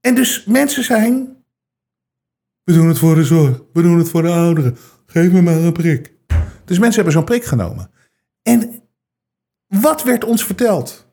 [0.02, 1.36] En dus mensen zijn...
[2.64, 3.62] We doen het voor de zorg.
[3.74, 4.78] We doen het voor de ouderen.
[5.06, 6.14] Geef me maar een prik.
[6.66, 7.92] Dus mensen hebben zo'n prik genomen.
[8.42, 8.82] En
[9.68, 11.10] wat werd ons verteld?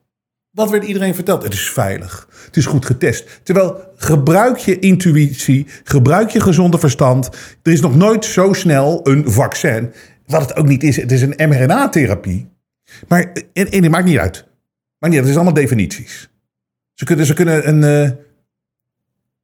[0.51, 1.43] Wat werd iedereen verteld?
[1.43, 2.29] Het is veilig.
[2.45, 3.41] Het is goed getest.
[3.43, 7.27] Terwijl gebruik je intuïtie, gebruik je gezonde verstand.
[7.63, 9.93] Er is nog nooit zo snel een vaccin.
[10.27, 10.97] Wat het ook niet is.
[10.97, 12.49] Het is een mRNA-therapie.
[13.09, 14.47] Maar en, en, het maakt niet uit.
[14.99, 16.31] Maar niet, het is allemaal definities.
[16.95, 18.11] Ze kunnen, ze kunnen een, uh,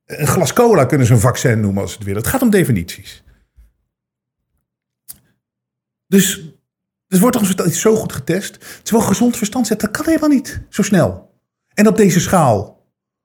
[0.07, 2.15] een glas cola kunnen ze een vaccin noemen als het wil.
[2.15, 3.23] Het gaat om definities.
[6.07, 6.55] Dus
[7.15, 8.81] dus wordt toch zo goed getest.
[8.83, 11.33] Terwijl gezond verstand zegt, dat kan helemaal niet zo snel.
[11.75, 12.83] En op deze schaal.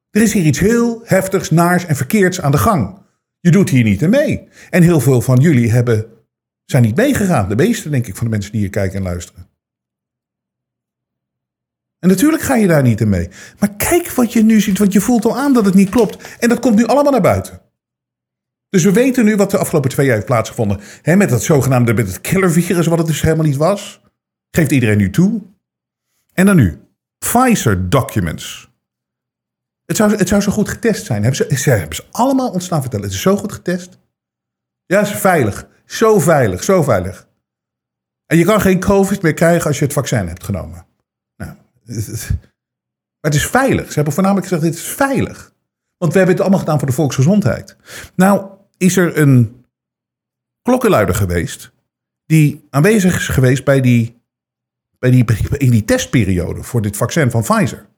[0.10, 3.02] Er is hier iets heel heftigs, naars en verkeerds aan de gang.
[3.40, 4.48] Je doet hier niet mee.
[4.70, 6.06] En heel veel van jullie hebben,
[6.66, 7.50] zijn niet meegegaan.
[7.50, 9.49] De meeste, denk ik, van de mensen die hier kijken en luisteren.
[12.00, 13.30] En natuurlijk ga je daar niet in mee.
[13.60, 16.38] Maar kijk wat je nu ziet, want je voelt al aan dat het niet klopt.
[16.40, 17.62] En dat komt nu allemaal naar buiten.
[18.70, 20.80] Dus we weten nu wat de afgelopen twee jaar heeft plaatsgevonden.
[21.02, 24.02] He, met dat zogenaamde met het killervirus, wat het dus helemaal niet was.
[24.52, 25.42] Geeft iedereen nu toe.
[26.34, 26.82] En dan nu.
[27.18, 28.70] Pfizer documents.
[29.86, 31.24] Het zou, het zou zo goed getest zijn.
[31.24, 33.06] Hebben ze, ze hebben ze allemaal ontstaan vertellen.
[33.06, 33.98] Het is zo goed getest.
[34.86, 35.68] Ja, is veilig.
[35.86, 37.28] Zo veilig, zo veilig.
[38.26, 40.86] En je kan geen COVID meer krijgen als je het vaccin hebt genomen.
[43.22, 43.88] Maar het is veilig.
[43.88, 45.54] Ze hebben voornamelijk gezegd, dit is veilig.
[45.98, 47.78] Want we hebben het allemaal gedaan voor de volksgezondheid.
[48.16, 49.66] Nou, is er een
[50.62, 51.72] klokkenluider geweest...
[52.26, 54.22] die aanwezig is geweest bij die,
[55.00, 55.26] bij die,
[55.58, 56.64] in die testperiode...
[56.64, 57.90] voor dit vaccin van Pfizer.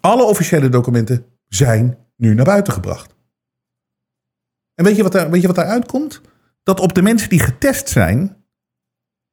[0.00, 3.14] Alle officiële documenten zijn nu naar buiten gebracht.
[4.74, 6.20] En weet je wat, daar, weet je wat daaruit komt?
[6.62, 8.44] Dat op de mensen die getest zijn,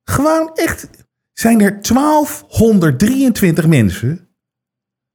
[0.03, 0.89] gewoon echt,
[1.34, 4.28] zijn er 1223 mensen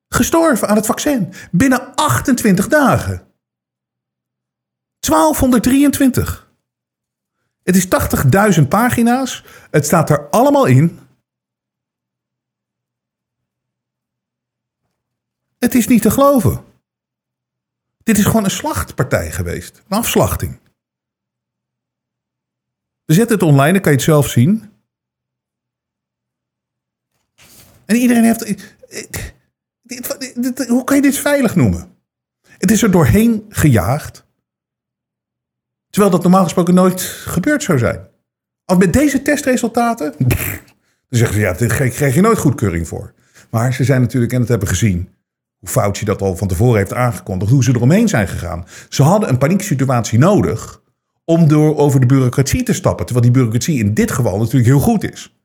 [0.09, 1.33] gestorven aan het vaccin.
[1.51, 3.27] Binnen 28 dagen.
[5.01, 6.53] 1223.
[7.63, 7.87] Het is
[8.61, 9.45] 80.000 pagina's.
[9.71, 10.99] Het staat er allemaal in.
[15.59, 16.65] Het is niet te geloven.
[18.03, 19.83] Dit is gewoon een slachtpartij geweest.
[19.89, 20.61] Een afslachting.
[23.05, 24.78] We zetten het online, dan kan je het zelf zien.
[27.89, 28.69] En iedereen heeft.
[30.69, 31.97] hoe kan je dit veilig noemen?
[32.59, 34.27] Het is er doorheen gejaagd.
[35.91, 38.09] Terwijl dat normaal gesproken nooit gebeurd zou zijn.
[38.65, 40.15] Als met deze testresultaten.
[40.19, 40.29] Dan
[41.09, 43.15] zeggen ze ja, daar krijg je nooit goedkeuring voor.
[43.51, 45.09] Maar ze zijn natuurlijk, en dat hebben gezien.
[45.59, 47.51] Hoe Fauci dat al van tevoren heeft aangekondigd.
[47.51, 48.67] Hoe ze eromheen zijn gegaan.
[48.89, 50.83] Ze hadden een panieksituatie nodig.
[51.25, 53.07] om door over de bureaucratie te stappen.
[53.07, 55.38] Terwijl die bureaucratie in dit geval natuurlijk heel goed is.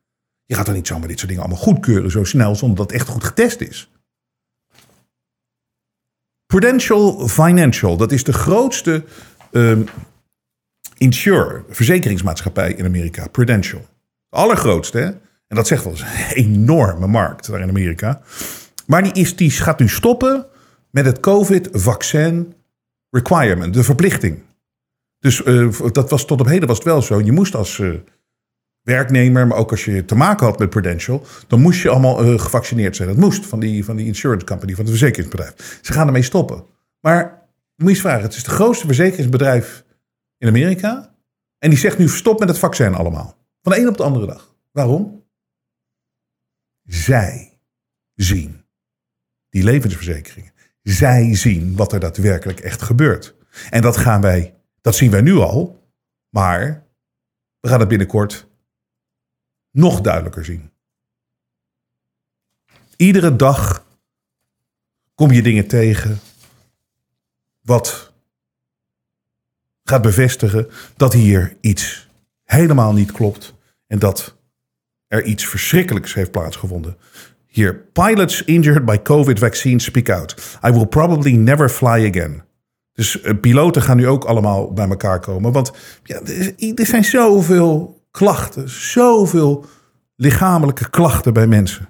[0.53, 2.55] Je gaat dan niet zomaar dit soort dingen allemaal goedkeuren zo snel.
[2.55, 3.91] zonder dat het echt goed getest is.
[6.45, 9.03] Prudential Financial, dat is de grootste
[9.51, 9.81] ehm,
[10.97, 13.27] insurer, verzekeringsmaatschappij in Amerika.
[13.27, 13.85] Prudential.
[14.29, 15.05] De allergrootste, hè?
[15.47, 18.21] En dat zegt wel eens een enorme markt daar in Amerika.
[18.85, 20.45] Maar die, is, die gaat nu stoppen
[20.89, 22.53] met het COVID-vaccin
[23.09, 24.39] requirement, de verplichting.
[25.19, 27.21] Dus eh, dat was tot op heden was het wel zo.
[27.21, 27.93] Je moest als eh,
[28.83, 32.39] werknemer, maar ook als je te maken had met Prudential, dan moest je allemaal eh,
[32.39, 33.07] gevaccineerd zijn.
[33.07, 35.79] Dat moest van die, van die insurance company, van het verzekeringsbedrijf.
[35.81, 36.65] Ze gaan ermee stoppen.
[36.99, 37.41] Maar
[37.75, 39.83] moet je eens vragen, het is het grootste verzekeringsbedrijf
[40.37, 41.15] in Amerika.
[41.57, 43.37] En die zegt nu stop met het vaccin allemaal.
[43.61, 44.55] Van de een op de andere dag.
[44.71, 45.25] Waarom?
[46.83, 47.59] Zij
[48.15, 48.65] zien
[49.49, 50.51] die levensverzekeringen.
[50.81, 53.35] Zij zien wat er daadwerkelijk echt gebeurt.
[53.69, 55.89] En dat gaan wij, dat zien wij nu al,
[56.29, 56.87] maar
[57.59, 58.51] we gaan het binnenkort
[59.73, 60.71] nog duidelijker zien.
[62.95, 63.85] Iedere dag
[65.15, 66.19] kom je dingen tegen
[67.61, 68.13] wat
[69.83, 72.09] gaat bevestigen dat hier iets
[72.43, 73.53] helemaal niet klopt
[73.87, 74.35] en dat
[75.07, 76.97] er iets verschrikkelijks heeft plaatsgevonden.
[77.47, 80.59] Hier, pilots injured by COVID vaccine speak out.
[80.65, 82.43] I will probably never fly again.
[82.93, 85.51] Dus eh, piloten gaan nu ook allemaal bij elkaar komen.
[85.51, 85.71] Want
[86.03, 89.65] ja, er, er zijn zoveel klachten, zoveel
[90.15, 91.89] lichamelijke klachten bij mensen.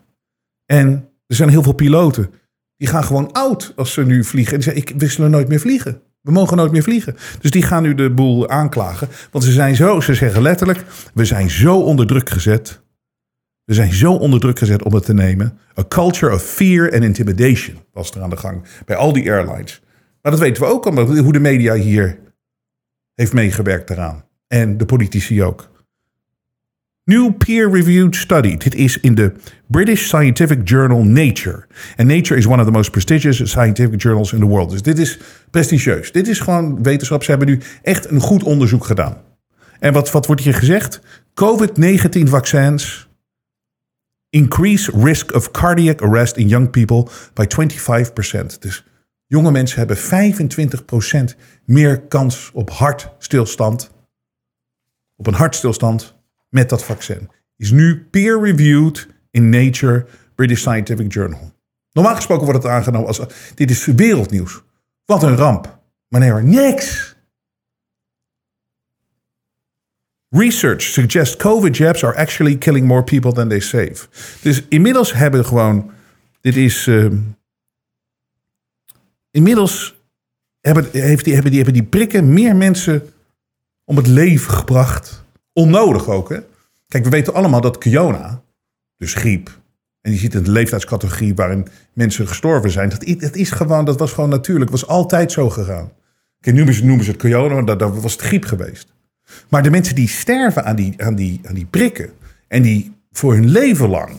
[0.65, 2.33] En er zijn heel veel piloten
[2.77, 4.53] die gaan gewoon oud als ze nu vliegen.
[4.53, 6.01] En die zeggen, ik, we zullen nooit meer vliegen.
[6.21, 7.15] We mogen nooit meer vliegen.
[7.39, 9.07] Dus die gaan nu de boel aanklagen.
[9.31, 12.81] Want ze zijn zo, ze zeggen letterlijk, we zijn zo onder druk gezet.
[13.63, 15.57] We zijn zo onder druk gezet om het te nemen.
[15.79, 19.81] A culture of fear and intimidation was er aan de gang bij al die airlines.
[20.21, 22.19] Maar dat weten we ook al, hoe de media hier
[23.13, 24.25] heeft meegewerkt daaraan.
[24.47, 25.71] En de politici ook.
[27.05, 28.57] New peer-reviewed study.
[28.57, 29.33] Dit is in de
[29.67, 31.67] British Scientific Journal Nature.
[31.95, 34.69] En Nature is one of the most prestigious scientific journals in the world.
[34.69, 36.11] Dus dit is prestigieus.
[36.11, 37.23] Dit is gewoon wetenschap.
[37.23, 39.21] Ze hebben nu echt een goed onderzoek gedaan.
[39.79, 40.99] En wat, wat wordt hier gezegd?
[41.33, 43.09] COVID-19 vaccins
[44.29, 47.45] increase risk of cardiac arrest in young people by
[48.53, 48.59] 25%.
[48.59, 48.85] Dus
[49.25, 53.91] jonge mensen hebben 25% meer kans op hartstilstand.
[55.15, 56.21] Op een hartstilstand
[56.53, 57.29] met dat vaccin.
[57.55, 61.53] Is nu peer-reviewed in Nature, British Scientific Journal.
[61.91, 63.21] Normaal gesproken wordt het aangenomen als
[63.55, 64.61] dit is wereldnieuws.
[65.05, 65.79] Wat een ramp.
[66.07, 67.15] Maar nee hoor, niks.
[70.29, 74.07] Research suggests COVID jabs are actually killing more people than they save.
[74.41, 75.91] Dus inmiddels hebben gewoon,
[76.41, 77.17] dit is, ehm,
[79.31, 80.01] inmiddels
[80.59, 83.13] hebben, heeft die, hebben, die, hebben die prikken meer mensen
[83.83, 85.22] om het leven gebracht.
[85.53, 86.39] Onnodig ook, hè?
[86.87, 88.43] Kijk, we weten allemaal dat corona,
[88.97, 89.61] dus griep,
[90.01, 94.11] en je ziet in de leeftijdscategorie waarin mensen gestorven zijn, dat, is gewoon, dat was
[94.11, 95.91] gewoon natuurlijk, was altijd zo gegaan.
[96.39, 98.93] Kijk, nu noemen ze, het corona, maar dat, dat was het griep geweest.
[99.49, 102.13] Maar de mensen die sterven aan die, aan, die, aan die prikken
[102.47, 104.17] en die voor hun leven lang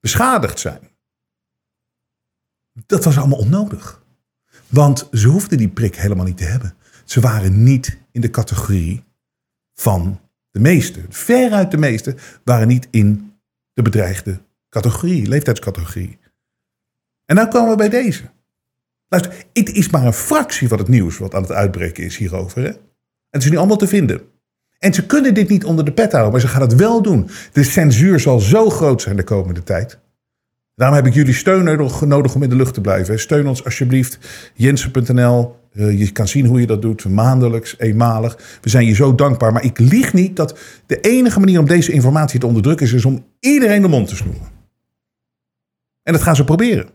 [0.00, 0.80] beschadigd zijn,
[2.86, 4.02] Dat was allemaal onnodig.
[4.68, 6.74] Want ze hoefden die prik helemaal niet te hebben.
[7.04, 9.04] Ze waren niet in de categorie
[9.80, 11.00] van de meeste.
[11.08, 12.14] Veruit de meeste
[12.44, 13.32] waren niet in
[13.72, 16.18] de bedreigde categorie, leeftijdscategorie.
[17.24, 18.22] En dan komen we bij deze.
[19.08, 22.62] Luister, het is maar een fractie van het nieuws wat aan het uitbreken is hierover.
[22.62, 22.68] Hè?
[22.68, 22.78] En
[23.30, 24.20] het is nu allemaal te vinden.
[24.78, 27.30] En ze kunnen dit niet onder de pet houden, maar ze gaan het wel doen.
[27.52, 29.98] De censuur zal zo groot zijn de komende tijd.
[30.78, 31.64] Daarom heb ik jullie steun
[32.06, 33.20] nodig, om in de lucht te blijven.
[33.20, 34.18] Steun ons alsjeblieft.
[34.54, 35.56] Jensen.nl.
[35.72, 37.08] Uh, je kan zien hoe je dat doet.
[37.08, 38.58] Maandelijks, eenmalig.
[38.60, 39.52] We zijn je zo dankbaar.
[39.52, 43.04] Maar ik lieg niet dat de enige manier om deze informatie te onderdrukken is, is
[43.04, 44.48] om iedereen de mond te snoeren.
[46.02, 46.88] En dat gaan ze proberen.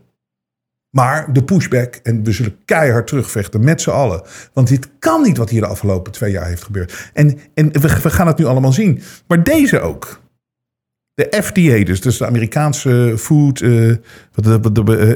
[0.90, 4.22] Maar de pushback, en we zullen keihard terugvechten met z'n allen.
[4.52, 7.10] Want dit kan niet wat hier de afgelopen twee jaar heeft gebeurd.
[7.12, 9.02] En, en we, we gaan het nu allemaal zien.
[9.26, 10.22] Maar deze ook.
[11.14, 13.96] De FDA, dus, dus de Amerikaanse Food uh,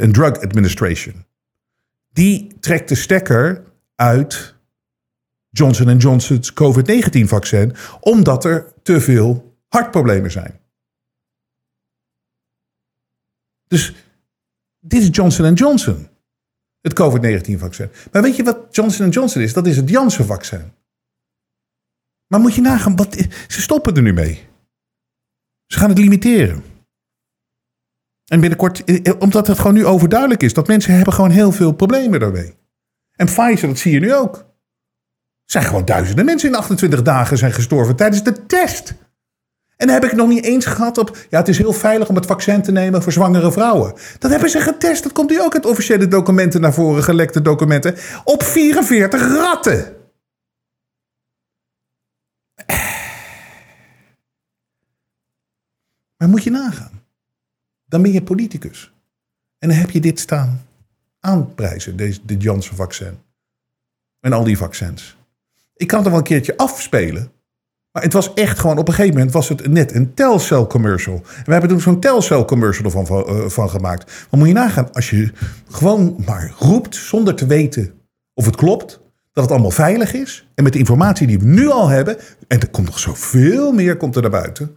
[0.03, 1.25] and Drug Administration.
[2.13, 3.63] Die trekt de stekker
[3.95, 4.55] uit
[5.51, 10.61] Johnson Johnson's COVID-19-vaccin, omdat er te veel hartproblemen zijn.
[13.67, 13.95] Dus
[14.81, 16.09] dit is Johnson Johnson,
[16.81, 17.91] het COVID-19-vaccin.
[18.13, 19.53] Maar weet je wat Johnson Johnson is?
[19.53, 20.73] Dat is het Janssen-vaccin.
[22.27, 23.15] Maar moet je nagaan, wat,
[23.49, 24.48] ze stoppen er nu mee.
[25.69, 26.63] Ze gaan het limiteren.
[28.27, 31.53] En binnenkort, eh, eh, omdat het gewoon nu overduidelijk is, dat mensen hebben gewoon heel
[31.53, 32.55] veel problemen daarmee.
[33.17, 34.37] En Pfizer, dat zie je nu ook.
[34.37, 38.95] Er zijn gewoon duizenden mensen in 28 dagen zijn gestorven tijdens de test.
[39.77, 42.15] En dan heb ik nog niet eens gehad op, ja, het is heel veilig om
[42.15, 43.95] het vaccin te nemen voor zwangere vrouwen.
[44.19, 47.95] Dat hebben ze getest, dat komt nu ook uit officiële documenten naar voren, gelekte documenten,
[48.25, 49.98] op 44 ratten.
[56.19, 57.03] Maar moet je nagaan.
[57.85, 58.93] Dan ben je politicus.
[59.59, 60.67] En dan heb je dit staan
[61.21, 63.19] aanprijzen, deze, dit Janssen-vaccin.
[64.21, 65.17] En al die vaccins.
[65.77, 67.33] Ik kan het er wel een keertje afspelen.
[67.93, 71.15] Maar het was echt gewoon, op een gegeven moment was het net een Telcel commercial.
[71.15, 74.27] En we hebben toen zo'n Telcel commercial ervan van, uh, van gemaakt.
[74.31, 75.33] Maar moet je nagaan, als je
[75.69, 77.93] gewoon maar roept zonder te weten
[78.35, 79.01] of het klopt,
[79.33, 80.49] dat het allemaal veilig is.
[80.55, 83.97] En met de informatie die we nu al hebben, en er komt nog zoveel meer
[83.97, 84.77] komt er naar buiten.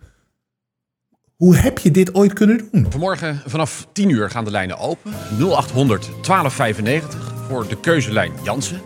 [1.41, 2.85] Hoe heb je dit ooit kunnen doen?
[2.89, 5.11] Vanmorgen vanaf 10 uur gaan de lijnen open.
[5.39, 8.81] 0800 1295 voor de keuzelijn Jansen.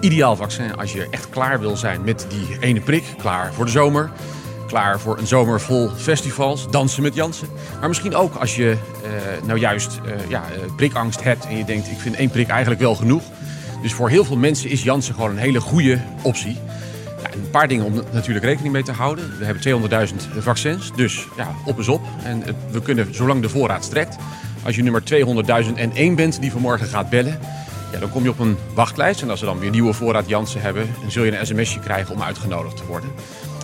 [0.00, 3.04] Ideaal vaccin als je echt klaar wil zijn met die ene prik.
[3.16, 4.10] Klaar voor de zomer.
[4.66, 6.70] Klaar voor een zomer vol festivals.
[6.70, 7.48] Dansen met Jansen.
[7.80, 11.64] Maar misschien ook als je uh, nou juist uh, ja, uh, prikangst hebt en je
[11.64, 13.22] denkt ik vind één prik eigenlijk wel genoeg.
[13.82, 16.56] Dus voor heel veel mensen is Jansen gewoon een hele goede optie.
[17.22, 19.38] Een paar dingen om natuurlijk rekening mee te houden.
[19.38, 22.02] We hebben 200.000 vaccins, dus ja, op is op.
[22.22, 24.16] En we kunnen, zolang de voorraad strekt,
[24.62, 27.38] als je nummer 200.001 bent die vanmorgen gaat bellen,
[27.92, 29.22] ja, dan kom je op een wachtlijst.
[29.22, 32.14] En als ze dan weer nieuwe voorraad Janssen hebben, dan zul je een sms'je krijgen
[32.14, 33.10] om uitgenodigd te worden.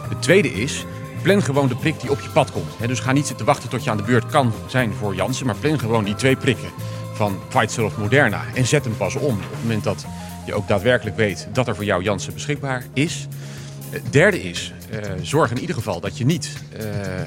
[0.08, 0.84] Het tweede is,
[1.22, 2.88] plan gewoon de prik die op je pad komt.
[2.88, 5.56] dus ga niet zitten wachten tot je aan de beurt kan zijn voor Janssen, maar
[5.56, 6.70] plan gewoon die twee prikken
[7.14, 8.42] van Pfizer of Moderna.
[8.54, 10.06] En zet hem pas om op het moment dat
[10.46, 13.28] je ook daadwerkelijk weet dat er voor jou Janssen beschikbaar is.
[13.94, 17.24] Het derde is, uh, zorg in ieder geval dat je niet uh, uh,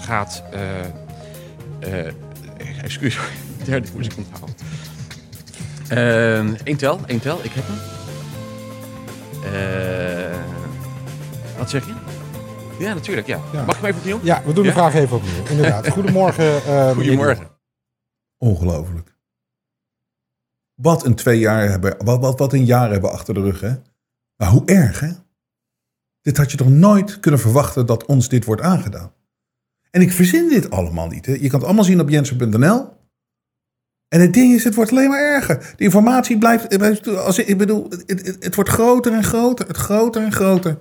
[0.00, 0.42] gaat...
[2.82, 3.18] excuus,
[3.64, 4.54] derde moest ik onthouden.
[6.64, 7.76] Eén tel, één tel, ik heb hem.
[11.58, 11.92] wat zeg je?
[12.78, 13.40] Ja, natuurlijk, ja.
[13.52, 13.64] ja.
[13.64, 14.20] Mag ik hem even opnieuw?
[14.22, 15.46] Ja, we doen de vraag even opnieuw.
[15.48, 15.88] Inderdaad.
[15.98, 16.60] Goedemorgen.
[16.94, 17.48] Goedemorgen.
[18.38, 19.16] Ongelooflijk.
[20.74, 23.74] Wat een twee jaar hebben, wat, wat, wat een jaar hebben achter de rug, hè?
[24.36, 25.10] Maar hoe erg, hè?
[26.28, 29.12] Dit had je toch nooit kunnen verwachten dat ons dit wordt aangedaan.
[29.90, 31.26] En ik verzin dit allemaal niet.
[31.26, 31.32] Hè?
[31.32, 32.88] Je kan het allemaal zien op jensen.nl.
[34.08, 35.74] En het ding is, het wordt alleen maar erger.
[35.76, 37.06] De informatie blijft.
[37.08, 39.66] Als, ik bedoel, het, het, wordt groter en groter.
[39.66, 40.78] Het groter en groter.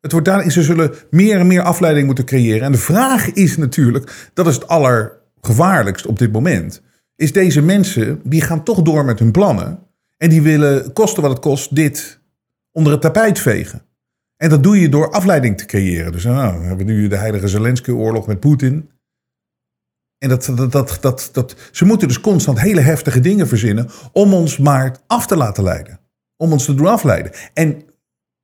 [0.00, 2.62] Het wordt daar, ze zullen meer en meer afleiding moeten creëren.
[2.62, 6.82] En de vraag is natuurlijk, dat is het allergevaarlijkst op dit moment.
[7.16, 9.78] Is deze mensen, die gaan toch door met hun plannen.
[10.16, 12.20] En die willen, kosten wat het kost, dit
[12.72, 13.86] onder het tapijt vegen.
[14.38, 16.12] En dat doe je door afleiding te creëren.
[16.12, 18.90] Dus nou, we hebben nu de heilige Zelensky-oorlog met Poetin.
[20.18, 24.58] En dat, dat, dat, dat, ze moeten dus constant hele heftige dingen verzinnen om ons
[24.58, 26.00] maar af te laten leiden.
[26.36, 27.32] Om ons te doen afleiden.
[27.54, 27.82] En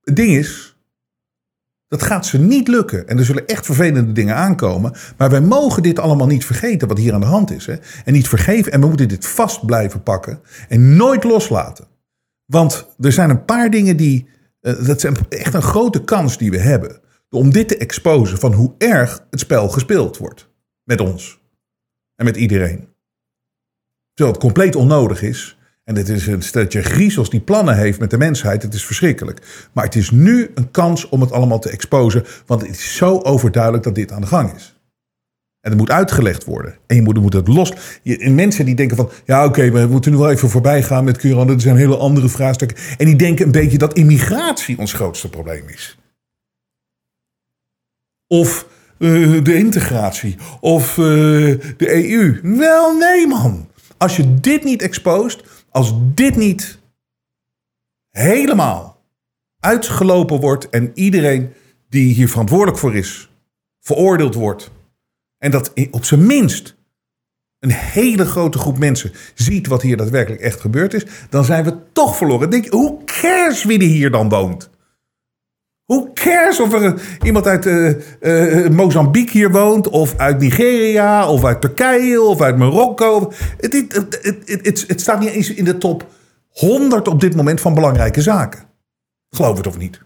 [0.01, 0.77] het ding is,
[1.89, 3.09] dat gaat ze niet lukken.
[3.09, 4.93] En er zullen echt vervelende dingen aankomen.
[5.17, 7.67] Maar wij mogen dit allemaal niet vergeten wat hier aan de hand is.
[7.67, 7.75] Hè?
[8.05, 8.73] En niet vergeven.
[8.73, 10.41] En we moeten dit vast blijven pakken.
[10.69, 11.87] En nooit loslaten.
[12.45, 14.29] Want er zijn een paar dingen die
[14.65, 17.01] dat is echt een grote kans die we hebben.
[17.31, 20.49] Om dit te exposen van hoe erg het spel gespeeld wordt.
[20.85, 21.41] Met ons.
[22.17, 22.89] En met iedereen.
[24.15, 25.59] Terwijl het compleet onnodig is.
[25.85, 28.63] En dit is een stelletje griezels die plannen heeft met de mensheid.
[28.63, 29.69] Het is verschrikkelijk.
[29.73, 32.25] Maar het is nu een kans om het allemaal te exposen.
[32.47, 34.74] Want het is zo overduidelijk dat dit aan de gang is.
[35.65, 36.77] En het moet uitgelegd worden.
[36.87, 37.73] En je moet, moet het los.
[38.03, 39.11] Je, en mensen die denken van...
[39.25, 41.49] Ja, oké, we moeten nu wel even voorbij gaan met Curan.
[41.49, 42.77] Er zijn hele andere vraagstukken.
[42.97, 45.99] En die denken een beetje dat immigratie ons grootste probleem is.
[48.27, 48.67] Of
[48.99, 50.37] eh, de integratie.
[50.61, 51.05] Of eh,
[51.77, 52.41] de EU.
[52.43, 53.69] Wel, nee man.
[53.97, 55.43] Als je dit niet expost...
[55.71, 56.79] Als dit niet
[58.11, 59.03] helemaal
[59.61, 60.71] uitgelopen wordt...
[60.71, 61.53] en iedereen
[61.89, 63.31] die hier verantwoordelijk voor is...
[63.81, 64.73] veroordeeld wordt...
[65.45, 66.77] en dat op zijn minst
[67.59, 71.77] een hele grote groep mensen ziet wat hier daadwerkelijk echt gebeurd is, dan zijn we
[71.93, 72.51] toch verloren.
[72.51, 74.71] Denk, hoe cares wie er hier dan woont?
[75.85, 77.67] Hoe cares of er iemand uit
[78.21, 83.33] uh, Mozambique hier woont, of uit Nigeria, of uit Turkije, of uit Marokko?
[83.57, 86.07] Het, het staat niet eens in de top
[86.49, 88.65] 100 op dit moment van belangrijke zaken.
[89.31, 90.04] Geloof het of niet?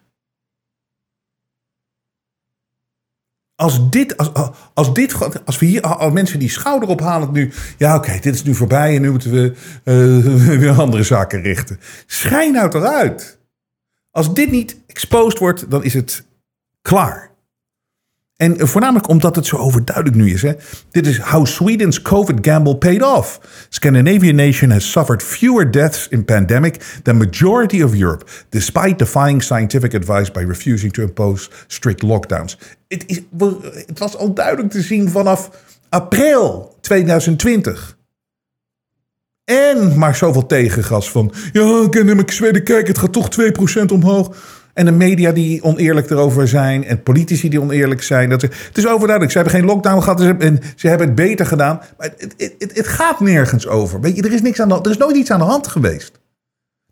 [3.61, 7.97] Als dit, als, als dit, als we hier, als mensen die schouder ophalen nu, ja
[7.97, 11.81] oké, dit is nu voorbij en nu moeten we uh, weer andere zaken richten.
[12.07, 13.38] Schijn nou toch uit.
[14.11, 16.25] Als dit niet exposed wordt, dan is het
[16.83, 17.31] klaar.
[18.38, 20.42] En voornamelijk omdat het zo overduidelijk nu is.
[20.42, 20.53] Hè?
[20.90, 23.40] Dit is how Sweden's COVID gamble paid off.
[23.68, 29.94] Scandinavian nation has suffered fewer deaths in pandemic than majority of Europe, despite defying scientific
[29.94, 32.59] advice by refusing to impose strict lockdowns.
[32.88, 33.20] Het, is,
[33.87, 35.51] het was al duidelijk te zien vanaf
[35.88, 37.96] april 2020.
[39.44, 41.33] En maar zoveel tegengas van.
[41.53, 43.29] Ja, ik Zweden, kijk, het gaat toch
[43.81, 44.37] 2% omhoog.
[44.79, 46.85] En de media die oneerlijk erover zijn.
[46.85, 48.29] En politici die oneerlijk zijn.
[48.29, 49.31] Dat het is overduidelijk.
[49.31, 50.21] Ze hebben geen lockdown gehad.
[50.21, 51.81] En ze hebben het beter gedaan.
[51.97, 54.01] Maar het, het, het, gaat nergens over.
[54.01, 56.21] Weet je, er is, niks aan de, er is nooit iets aan de hand geweest.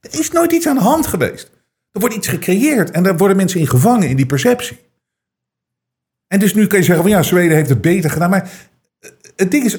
[0.01, 1.51] Er is nooit iets aan de hand geweest.
[1.92, 2.90] Er wordt iets gecreëerd.
[2.90, 4.79] En daar worden mensen in gevangen in die perceptie.
[6.29, 8.31] En dus nu kun je zeggen van ja, Zweden heeft het beter gedaan.
[8.31, 8.51] Maar
[9.37, 9.79] het ding is,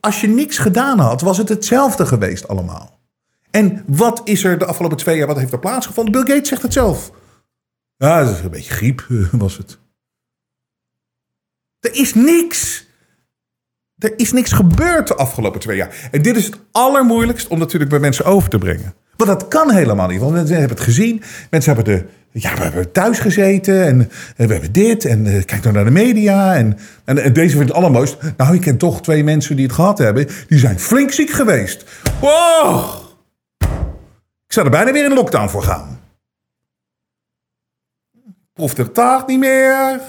[0.00, 2.97] als je niks gedaan had, was het hetzelfde geweest allemaal.
[3.50, 6.12] En wat is er de afgelopen twee jaar, wat heeft er plaatsgevonden?
[6.12, 7.10] Bill Gates zegt het zelf.
[7.96, 9.78] Ja, dat is een beetje griep, was het.
[11.80, 12.86] Er is niks.
[13.98, 16.08] Er is niks gebeurd de afgelopen twee jaar.
[16.10, 18.94] En dit is het allermoeilijkst om natuurlijk bij mensen over te brengen.
[19.16, 20.20] Want dat kan helemaal niet.
[20.20, 21.22] Want mensen hebben het gezien.
[21.50, 23.98] Mensen hebben de ja, we hebben thuis gezeten en,
[24.36, 25.04] we hebben dit.
[25.04, 26.54] En uh, kijk nou naar de media.
[26.54, 28.16] En, en, deze vindt het allermooist.
[28.36, 30.26] Nou, ik ken toch twee mensen die het gehad hebben.
[30.48, 31.84] Die zijn flink ziek geweest.
[32.20, 33.07] Wow!
[34.58, 36.00] Zou er bijna weer in lockdown voor gaan.
[38.52, 40.00] Proefde de taart niet meer.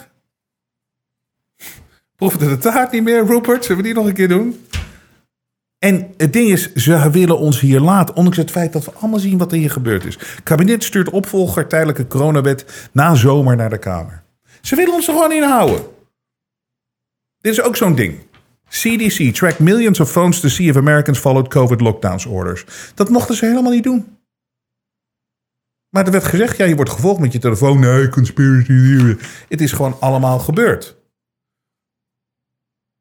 [2.15, 3.63] Proefde de taart niet meer, Rupert.
[3.63, 4.65] Zullen we die nog een keer doen?
[5.79, 9.19] En het ding is, ze willen ons hier laten, ondanks het feit dat we allemaal
[9.19, 10.13] zien wat er hier gebeurd is.
[10.13, 14.23] Het kabinet stuurt opvolger tijdelijke coronawet na zomer naar de Kamer.
[14.61, 15.81] Ze willen ons er gewoon inhouden.
[17.41, 18.19] Dit is ook zo'n ding.
[18.69, 22.65] CDC tracked millions of phones to see if Americans followed COVID lockdowns orders.
[22.95, 24.17] Dat mochten ze helemaal niet doen.
[25.89, 27.79] Maar er werd gezegd, ja, je wordt gevolgd met je telefoon.
[27.79, 29.15] Nee, conspiracy.
[29.49, 30.97] Het is gewoon allemaal gebeurd.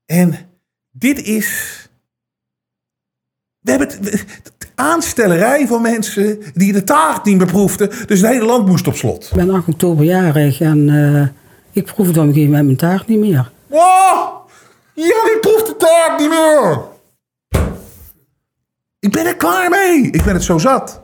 [0.05, 0.37] En
[0.91, 1.89] dit is
[3.61, 4.25] we hebben het,
[4.75, 7.89] aanstellerij van mensen die de taart niet meer proefden.
[8.07, 9.25] Dus het hele land moest op slot.
[9.25, 11.27] Ik ben 8 oktober jarig en uh,
[11.73, 13.51] ik proefde op een gegeven moment mijn taart niet meer.
[14.95, 16.79] Ja, ik proef de taart niet meer!
[18.99, 20.11] Ik ben er klaar mee.
[20.11, 21.01] Ik ben het zo zat.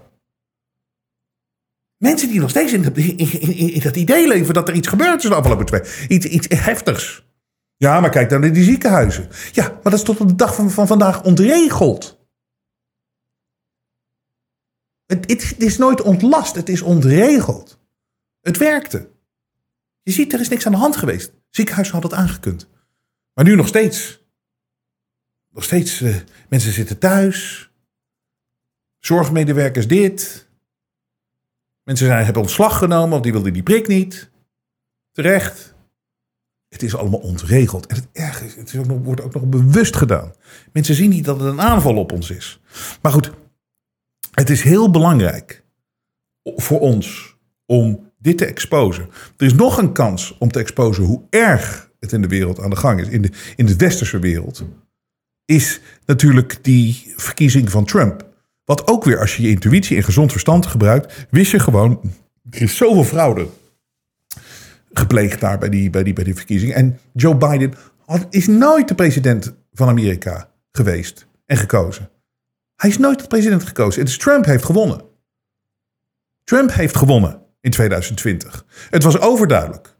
[2.04, 2.82] Mensen die nog steeds in,
[3.82, 6.08] dat idee leven dat er iets gebeurd is de afgelopen twee.
[6.08, 7.26] Iets, iets heftigs.
[7.76, 9.28] Ja, maar kijk dan naar die ziekenhuizen.
[9.52, 12.26] Ja, maar dat is tot op de dag van, van vandaag ontregeld.
[15.06, 17.78] Het, het, is nooit ontlast, het is ontregeld.
[18.40, 19.10] Het werkte.
[20.02, 21.32] Je ziet, er is niks aan de hand geweest.
[21.50, 22.68] Ziekenhuizen hadden het aangekund.
[23.34, 24.24] Maar nu nog steeds.
[25.50, 26.16] Nog steeds, uh,
[26.48, 27.70] mensen zitten thuis.
[28.98, 30.48] Zorgmedewerkers dit.
[31.84, 34.30] Mensen zijn, hebben ontslag genomen, want die wilden die prik niet.
[35.12, 35.74] Terecht.
[36.68, 37.86] Het is allemaal ontregeld.
[37.86, 40.32] En het erge is, het wordt ook nog bewust gedaan.
[40.72, 42.60] Mensen zien niet dat het een aanval op ons is.
[43.02, 43.30] Maar goed,
[44.30, 45.64] het is heel belangrijk
[46.42, 49.08] voor ons om dit te exposen.
[49.36, 52.70] Er is nog een kans om te exposen hoe erg het in de wereld aan
[52.70, 54.64] de gang is, in de, in de westerse wereld,
[55.44, 58.33] is natuurlijk die verkiezing van Trump.
[58.64, 62.00] Wat ook weer, als je je intuïtie en gezond verstand gebruikt, wist je gewoon,
[62.50, 63.48] er is zoveel fraude
[64.92, 66.72] gepleegd daar bij die, bij die, bij die verkiezing.
[66.72, 67.74] En Joe Biden
[68.30, 72.10] is nooit de president van Amerika geweest en gekozen.
[72.76, 74.04] Hij is nooit tot president gekozen.
[74.04, 75.04] Is Trump heeft gewonnen.
[76.44, 78.64] Trump heeft gewonnen in 2020.
[78.90, 79.96] Het was overduidelijk.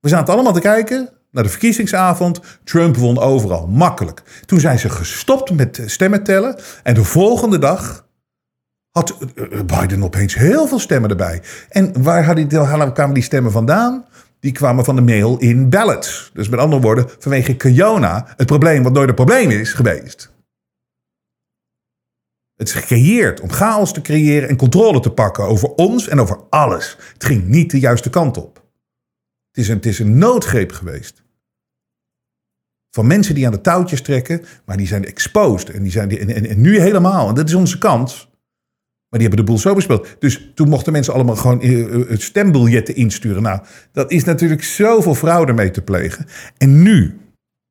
[0.00, 2.40] We zaten allemaal te kijken naar de verkiezingsavond.
[2.64, 4.22] Trump won overal, makkelijk.
[4.46, 6.60] Toen zijn ze gestopt met stemmen tellen.
[6.82, 8.06] En de volgende dag
[8.90, 11.42] had eh, Biden opeens heel veel stemmen erbij.
[11.68, 14.04] En waar die, kwamen die stemmen vandaan?
[14.40, 16.30] Die kwamen van de mail in ballots.
[16.34, 20.30] Dus met andere woorden, vanwege Kiona, het probleem wat nooit een probleem is geweest.
[22.56, 26.40] Het is gecreëerd om chaos te creëren en controle te pakken over ons en over
[26.48, 26.96] alles.
[27.12, 28.62] Het ging niet de juiste kant op.
[29.48, 31.21] Het is het is een noodgreep geweest.
[32.94, 35.70] Van mensen die aan de touwtjes trekken, maar die zijn exposed.
[35.70, 37.28] En, die zijn die, en, en, nu helemaal.
[37.28, 38.30] En dat is onze kans.
[39.08, 40.16] Maar die hebben de boel zo bespeeld.
[40.18, 43.42] Dus toen mochten mensen allemaal gewoon uh, stembiljetten insturen.
[43.42, 43.60] Nou,
[43.92, 46.26] dat is natuurlijk zoveel fraude mee te plegen.
[46.58, 47.20] En nu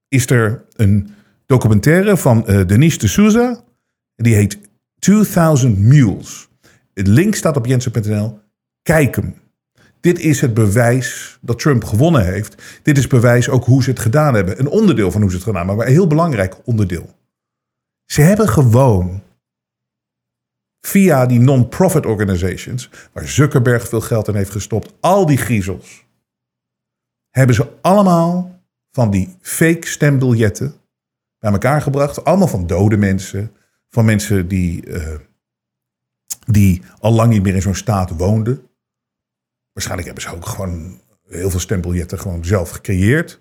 [0.08, 1.10] is er een
[1.46, 3.64] documentaire van uh, Denise de Souza.
[4.16, 4.60] Die heet
[5.00, 6.50] 2000 Mules.
[6.94, 8.40] Het link staat op jensen.nl.
[8.82, 9.41] Kijk hem.
[10.02, 12.80] Dit is het bewijs dat Trump gewonnen heeft.
[12.84, 14.60] Dit is bewijs ook hoe ze het gedaan hebben.
[14.60, 17.10] Een onderdeel van hoe ze het gedaan hebben, maar een heel belangrijk onderdeel.
[18.06, 19.24] Ze hebben gewoon
[20.82, 26.06] via die non-profit organizations, waar Zuckerberg veel geld in heeft gestopt, al die griezels,
[27.30, 30.76] hebben ze allemaal van die fake stembiljetten
[31.40, 32.26] bij elkaar gebracht.
[32.26, 33.52] Allemaal van dode mensen,
[33.90, 35.16] van mensen die, uh,
[36.46, 38.70] die al lang niet meer in zo'n staat woonden.
[39.74, 43.40] Waarschijnlijk hebben ze ook gewoon heel veel stembiljetten gewoon zelf gecreëerd.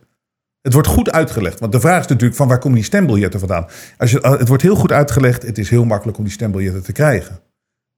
[0.61, 1.61] Het wordt goed uitgelegd.
[1.61, 3.67] Want de vraag is natuurlijk van waar komen die stembiljetten vandaan?
[3.99, 5.43] Als je, het wordt heel goed uitgelegd.
[5.43, 7.41] Het is heel makkelijk om die stembiljetten te krijgen.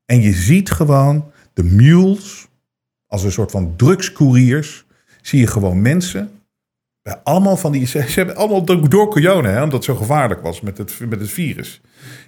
[0.05, 2.49] En je ziet gewoon de mules,
[3.07, 4.85] als een soort van drugscouriers,
[5.23, 6.31] zie je gewoon mensen.
[7.03, 10.61] Bij allemaal van die, ze hebben allemaal door corona, hè, omdat het zo gevaarlijk was
[10.61, 11.81] met het, met het virus.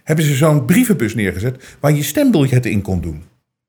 [0.03, 3.25] Hebben ze zo'n brievenbus neergezet waar je stembiljetten in kon doen.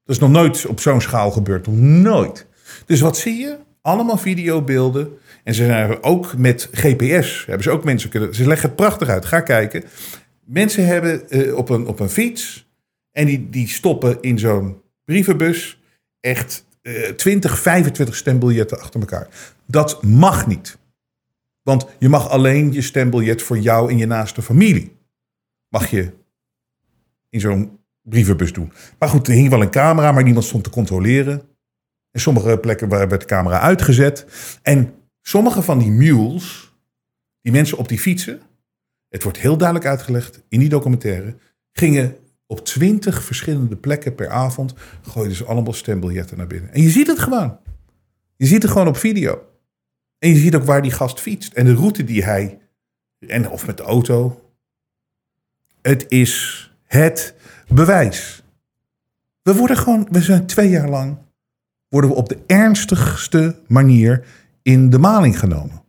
[0.06, 1.68] Dat is nog nooit op zo'n schaal gebeurd.
[1.68, 2.48] Nooit.
[2.86, 3.58] Dus wat zie je?
[3.82, 5.18] Allemaal videobeelden.
[5.44, 7.46] En ze zijn ook met GPS.
[7.46, 8.36] Hebben ze ook mensen kunnen.
[8.36, 9.26] Ze leggen het prachtig uit.
[9.26, 9.84] Ga kijken.
[10.44, 12.68] Mensen hebben uh, op, een, op een fiets.
[13.12, 15.80] En die, die stoppen in zo'n brievenbus.
[16.20, 19.28] Echt uh, 20, 25 stembiljetten achter elkaar.
[19.66, 20.78] Dat mag niet.
[21.62, 24.96] Want je mag alleen je stembiljet voor jou en je naaste familie.
[25.70, 26.12] Mag je
[27.30, 28.72] in zo'n brievenbus doen.
[29.00, 31.42] Maar goed, er hing wel een camera, maar niemand stond te controleren.
[32.12, 34.26] En sommige plekken werd de camera uitgezet.
[34.62, 36.74] En sommige van die mules,
[37.42, 38.42] die mensen op die fietsen,
[39.10, 41.36] het wordt heel duidelijk uitgelegd in die documentaire,
[41.72, 46.74] gingen op twintig verschillende plekken per avond, gooiden ze allemaal stembiljetten naar binnen.
[46.74, 47.60] En je ziet het gewoon.
[48.36, 49.42] Je ziet het gewoon op video.
[50.20, 52.60] En je ziet ook waar die gast fietst en de route die hij,
[53.20, 54.42] en of met de auto.
[55.82, 57.36] Het is het
[57.68, 58.44] bewijs.
[59.42, 61.18] We worden gewoon, we zijn twee jaar lang,
[61.90, 64.26] worden we op de ernstigste manier
[64.62, 65.84] in de maling genomen.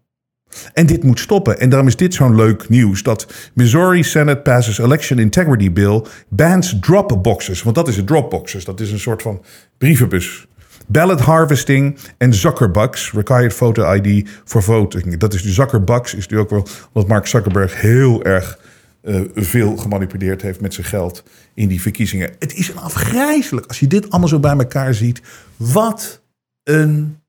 [0.73, 1.61] En dit moet stoppen.
[1.61, 3.03] En daarom is dit zo'n leuk nieuws.
[3.03, 7.63] Dat Missouri Senate passes election integrity bill bans dropboxes.
[7.63, 8.65] Want dat is het dropboxes.
[8.65, 9.45] Dat is een soort van
[9.79, 10.47] brievenbus.
[10.87, 15.17] Ballot harvesting en Zuckerbucks, required photo ID for voting.
[15.17, 18.59] Dat is de Zuckerbucks, is nu ook wel wat Mark Zuckerberg heel erg
[19.07, 21.23] uh, veel gemanipuleerd heeft met zijn geld
[21.55, 22.31] in die verkiezingen.
[22.39, 25.23] Het is een afgrijzelijk als je dit allemaal zo bij elkaar ziet.
[25.57, 26.23] Wat
[26.63, 27.21] een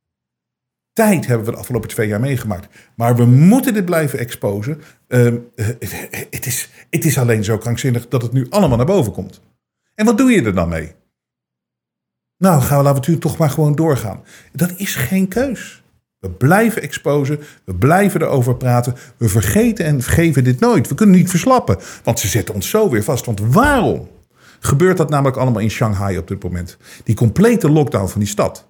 [0.93, 2.67] tijd hebben we de afgelopen twee jaar meegemaakt.
[2.95, 4.81] Maar we moeten dit blijven exposen.
[5.07, 5.33] Uh,
[6.29, 9.41] het, is, het is alleen zo krankzinnig dat het nu allemaal naar boven komt.
[9.95, 10.95] En wat doe je er dan mee?
[12.37, 14.23] Nou, gaan we, laten we toch maar gewoon doorgaan.
[14.51, 15.83] Dat is geen keus.
[16.19, 18.95] We blijven exposen, we blijven erover praten.
[19.17, 20.87] We vergeten en vergeven dit nooit.
[20.87, 23.25] We kunnen niet verslappen, want ze zetten ons zo weer vast.
[23.25, 24.09] Want waarom
[24.59, 26.77] gebeurt dat namelijk allemaal in Shanghai op dit moment?
[27.03, 28.67] Die complete lockdown van die stad.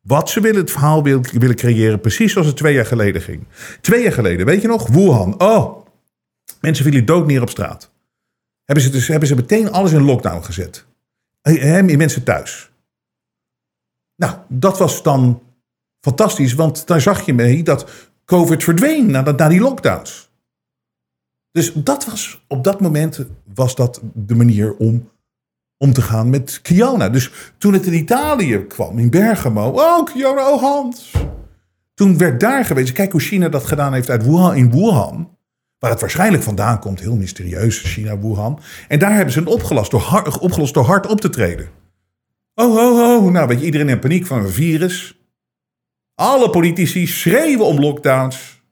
[0.00, 3.46] Wat ze willen, het verhaal willen creëren, precies zoals het twee jaar geleden ging.
[3.80, 4.88] Twee jaar geleden, weet je nog?
[4.88, 5.40] Wuhan.
[5.40, 5.86] Oh,
[6.60, 7.90] mensen vielen dood neer op straat.
[8.64, 10.84] Hebben ze, dus, hebben ze meteen alles in lockdown gezet.
[11.82, 12.67] Mensen thuis.
[14.18, 15.42] Nou, dat was dan
[16.00, 17.90] fantastisch, want daar zag je mee dat
[18.24, 20.30] COVID verdween na, die lockdowns.
[21.50, 25.08] Dus dat was, op dat moment was dat de manier om
[25.78, 27.08] om te gaan met Kiona.
[27.08, 31.12] Dus toen het in Italië kwam, in Bergamo, oh Kiona, oh Hans.
[31.94, 35.36] Toen werd daar geweest, kijk hoe China dat gedaan heeft uit Wuhan in Wuhan.
[35.78, 38.60] Waar het waarschijnlijk vandaan komt, heel mysterieus, China, Wuhan.
[38.88, 41.68] En daar hebben ze het opgelost door, hard, opgelost door hard op te treden.
[42.60, 43.32] Oh, oh, oh.
[43.32, 45.18] Nou, weet je, iedereen in paniek van een virus.
[46.14, 48.62] Alle politici schreeuwen om lockdowns.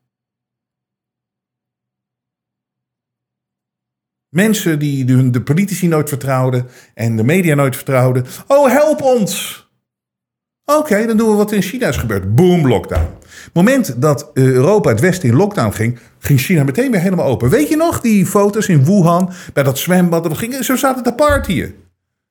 [4.29, 8.27] Mensen die de, politici nooit vertrouwden en de media nooit vertrouwden.
[8.47, 9.65] Oh, help ons!
[10.65, 12.35] Oké, dan doen we wat in China is gebeurd.
[12.35, 13.09] Boom, lockdown.
[13.53, 17.51] moment dat eh, Europa het Westen in lockdown ging, ging China meteen weer helemaal open.
[17.51, 20.39] Weet je nog die foto's in Wuhan bij dat zwembad?
[20.61, 21.86] Zo zaten te partyen.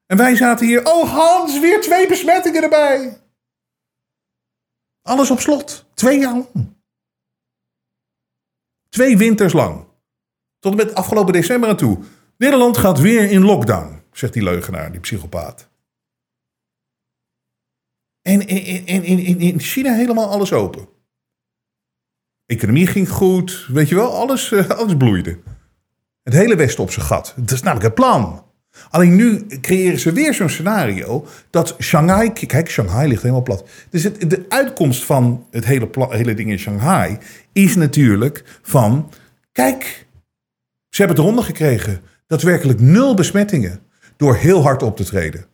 [0.06, 3.22] En wij zaten hier, oh Hans, weer twee besmettingen erbij.
[5.02, 5.86] Alles op slot.
[5.94, 6.74] Twee jaar lang.
[8.90, 9.86] Twee winters lang.
[10.60, 12.04] Tot met afgelopen december aan toe.
[12.38, 15.70] Nederland gaat weer in lockdown, zegt die leugenaar, die psychopaat.
[18.22, 20.88] En in, in, in, in China helemaal alles open.
[22.46, 25.40] Economie ging goed, weet je wel, alles, eh, alles bloeide.
[26.24, 27.34] Het hele Westen op zijn gat.
[27.38, 28.46] Dat is namelijk het plan.
[28.90, 33.70] Alleen nu creëren ze weer zo'n scenario dat Shanghai, kijk, Shanghai ligt helemaal plat.
[33.90, 37.18] Dus het, de uitkomst van het hele, hele ding in Shanghai
[37.54, 39.12] is natuurlijk van,
[39.52, 40.06] kijk,
[40.90, 42.02] ze hebben het eronder gekregen.
[42.28, 43.80] Daadwerkelijk nul besmettingen
[44.18, 45.46] door heel hard op te treden.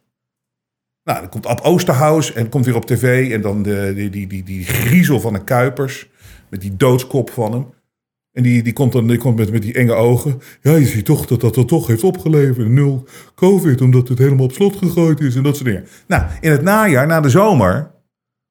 [1.04, 3.32] Nou, dan komt Ab Oosterhuis en komt weer op tv.
[3.32, 6.10] En dan de, die, die, die, die griezel van de Kuipers.
[6.50, 7.66] Met die doodskop van hem.
[8.34, 10.42] En die, die komt dan die komt met, met die enge ogen.
[10.62, 12.68] Ja, je ziet toch dat dat er toch heeft opgeleverd.
[12.70, 15.86] Nul COVID, omdat het helemaal op slot gegooid is en dat soort dingen.
[16.08, 17.92] Nou, in het najaar, na de zomer...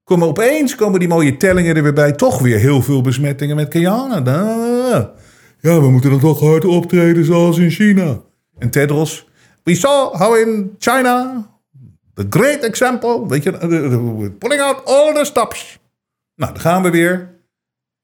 [0.04, 2.12] komen opeens komen die mooie tellingen er weer bij.
[2.12, 4.20] Toch weer heel veel besmettingen met Guyana.
[4.20, 5.12] Da-
[5.60, 8.20] Ja, we moeten dan toch hard optreden zoals in China.
[8.58, 9.28] En Tedros...
[9.62, 11.46] We saw how in China
[12.14, 13.90] The great example, weet je, uh,
[14.22, 15.78] uh, pulling out all the stops.
[16.36, 17.39] Nou, dan gaan we weer.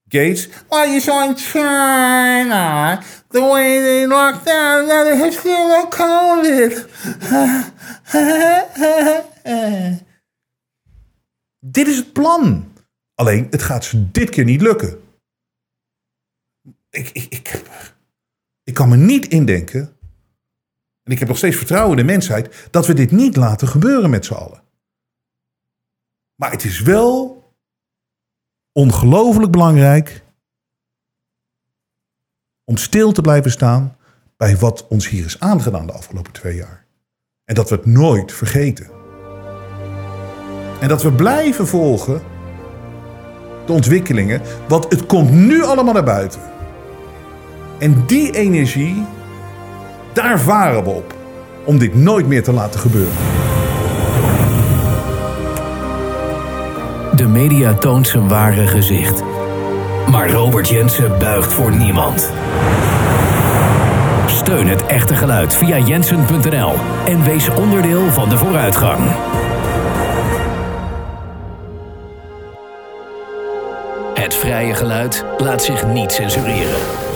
[0.09, 0.47] Gates.
[0.69, 3.01] Why you saw in China?
[3.29, 4.87] The way they locked down,
[5.89, 6.85] COVID.
[11.59, 12.73] dit is het plan.
[13.15, 15.01] Alleen, het gaat ze dit keer niet lukken.
[16.89, 17.61] Ik, ik, ik,
[18.63, 19.97] ik kan me niet indenken
[21.03, 24.09] en ik heb nog steeds vertrouwen in de mensheid dat we dit niet laten gebeuren
[24.09, 24.63] met z'n allen.
[26.35, 27.36] Maar het is wel
[28.77, 30.23] ongelooflijk belangrijk
[32.63, 33.95] om stil te blijven staan
[34.35, 36.85] bij wat ons hier is aangedaan de afgelopen twee jaar.
[37.45, 38.89] En dat we het nooit vergeten.
[40.79, 42.21] En dat we blijven volgen
[43.65, 46.41] de ontwikkelingen, want het komt nu allemaal naar buiten.
[47.79, 49.05] En die energie,
[50.13, 51.15] daar varen we op.
[51.65, 53.36] Om dit nooit meer te laten gebeuren.
[57.17, 59.23] De media toont zijn ware gezicht.
[60.11, 62.33] Maar Robert Jensen buigt voor niemand.
[64.27, 66.73] Steun het echte geluid via jensen.nl
[67.05, 68.99] en wees onderdeel van de vooruitgang.
[74.13, 77.06] Het vrije geluid laat zich niet censureren.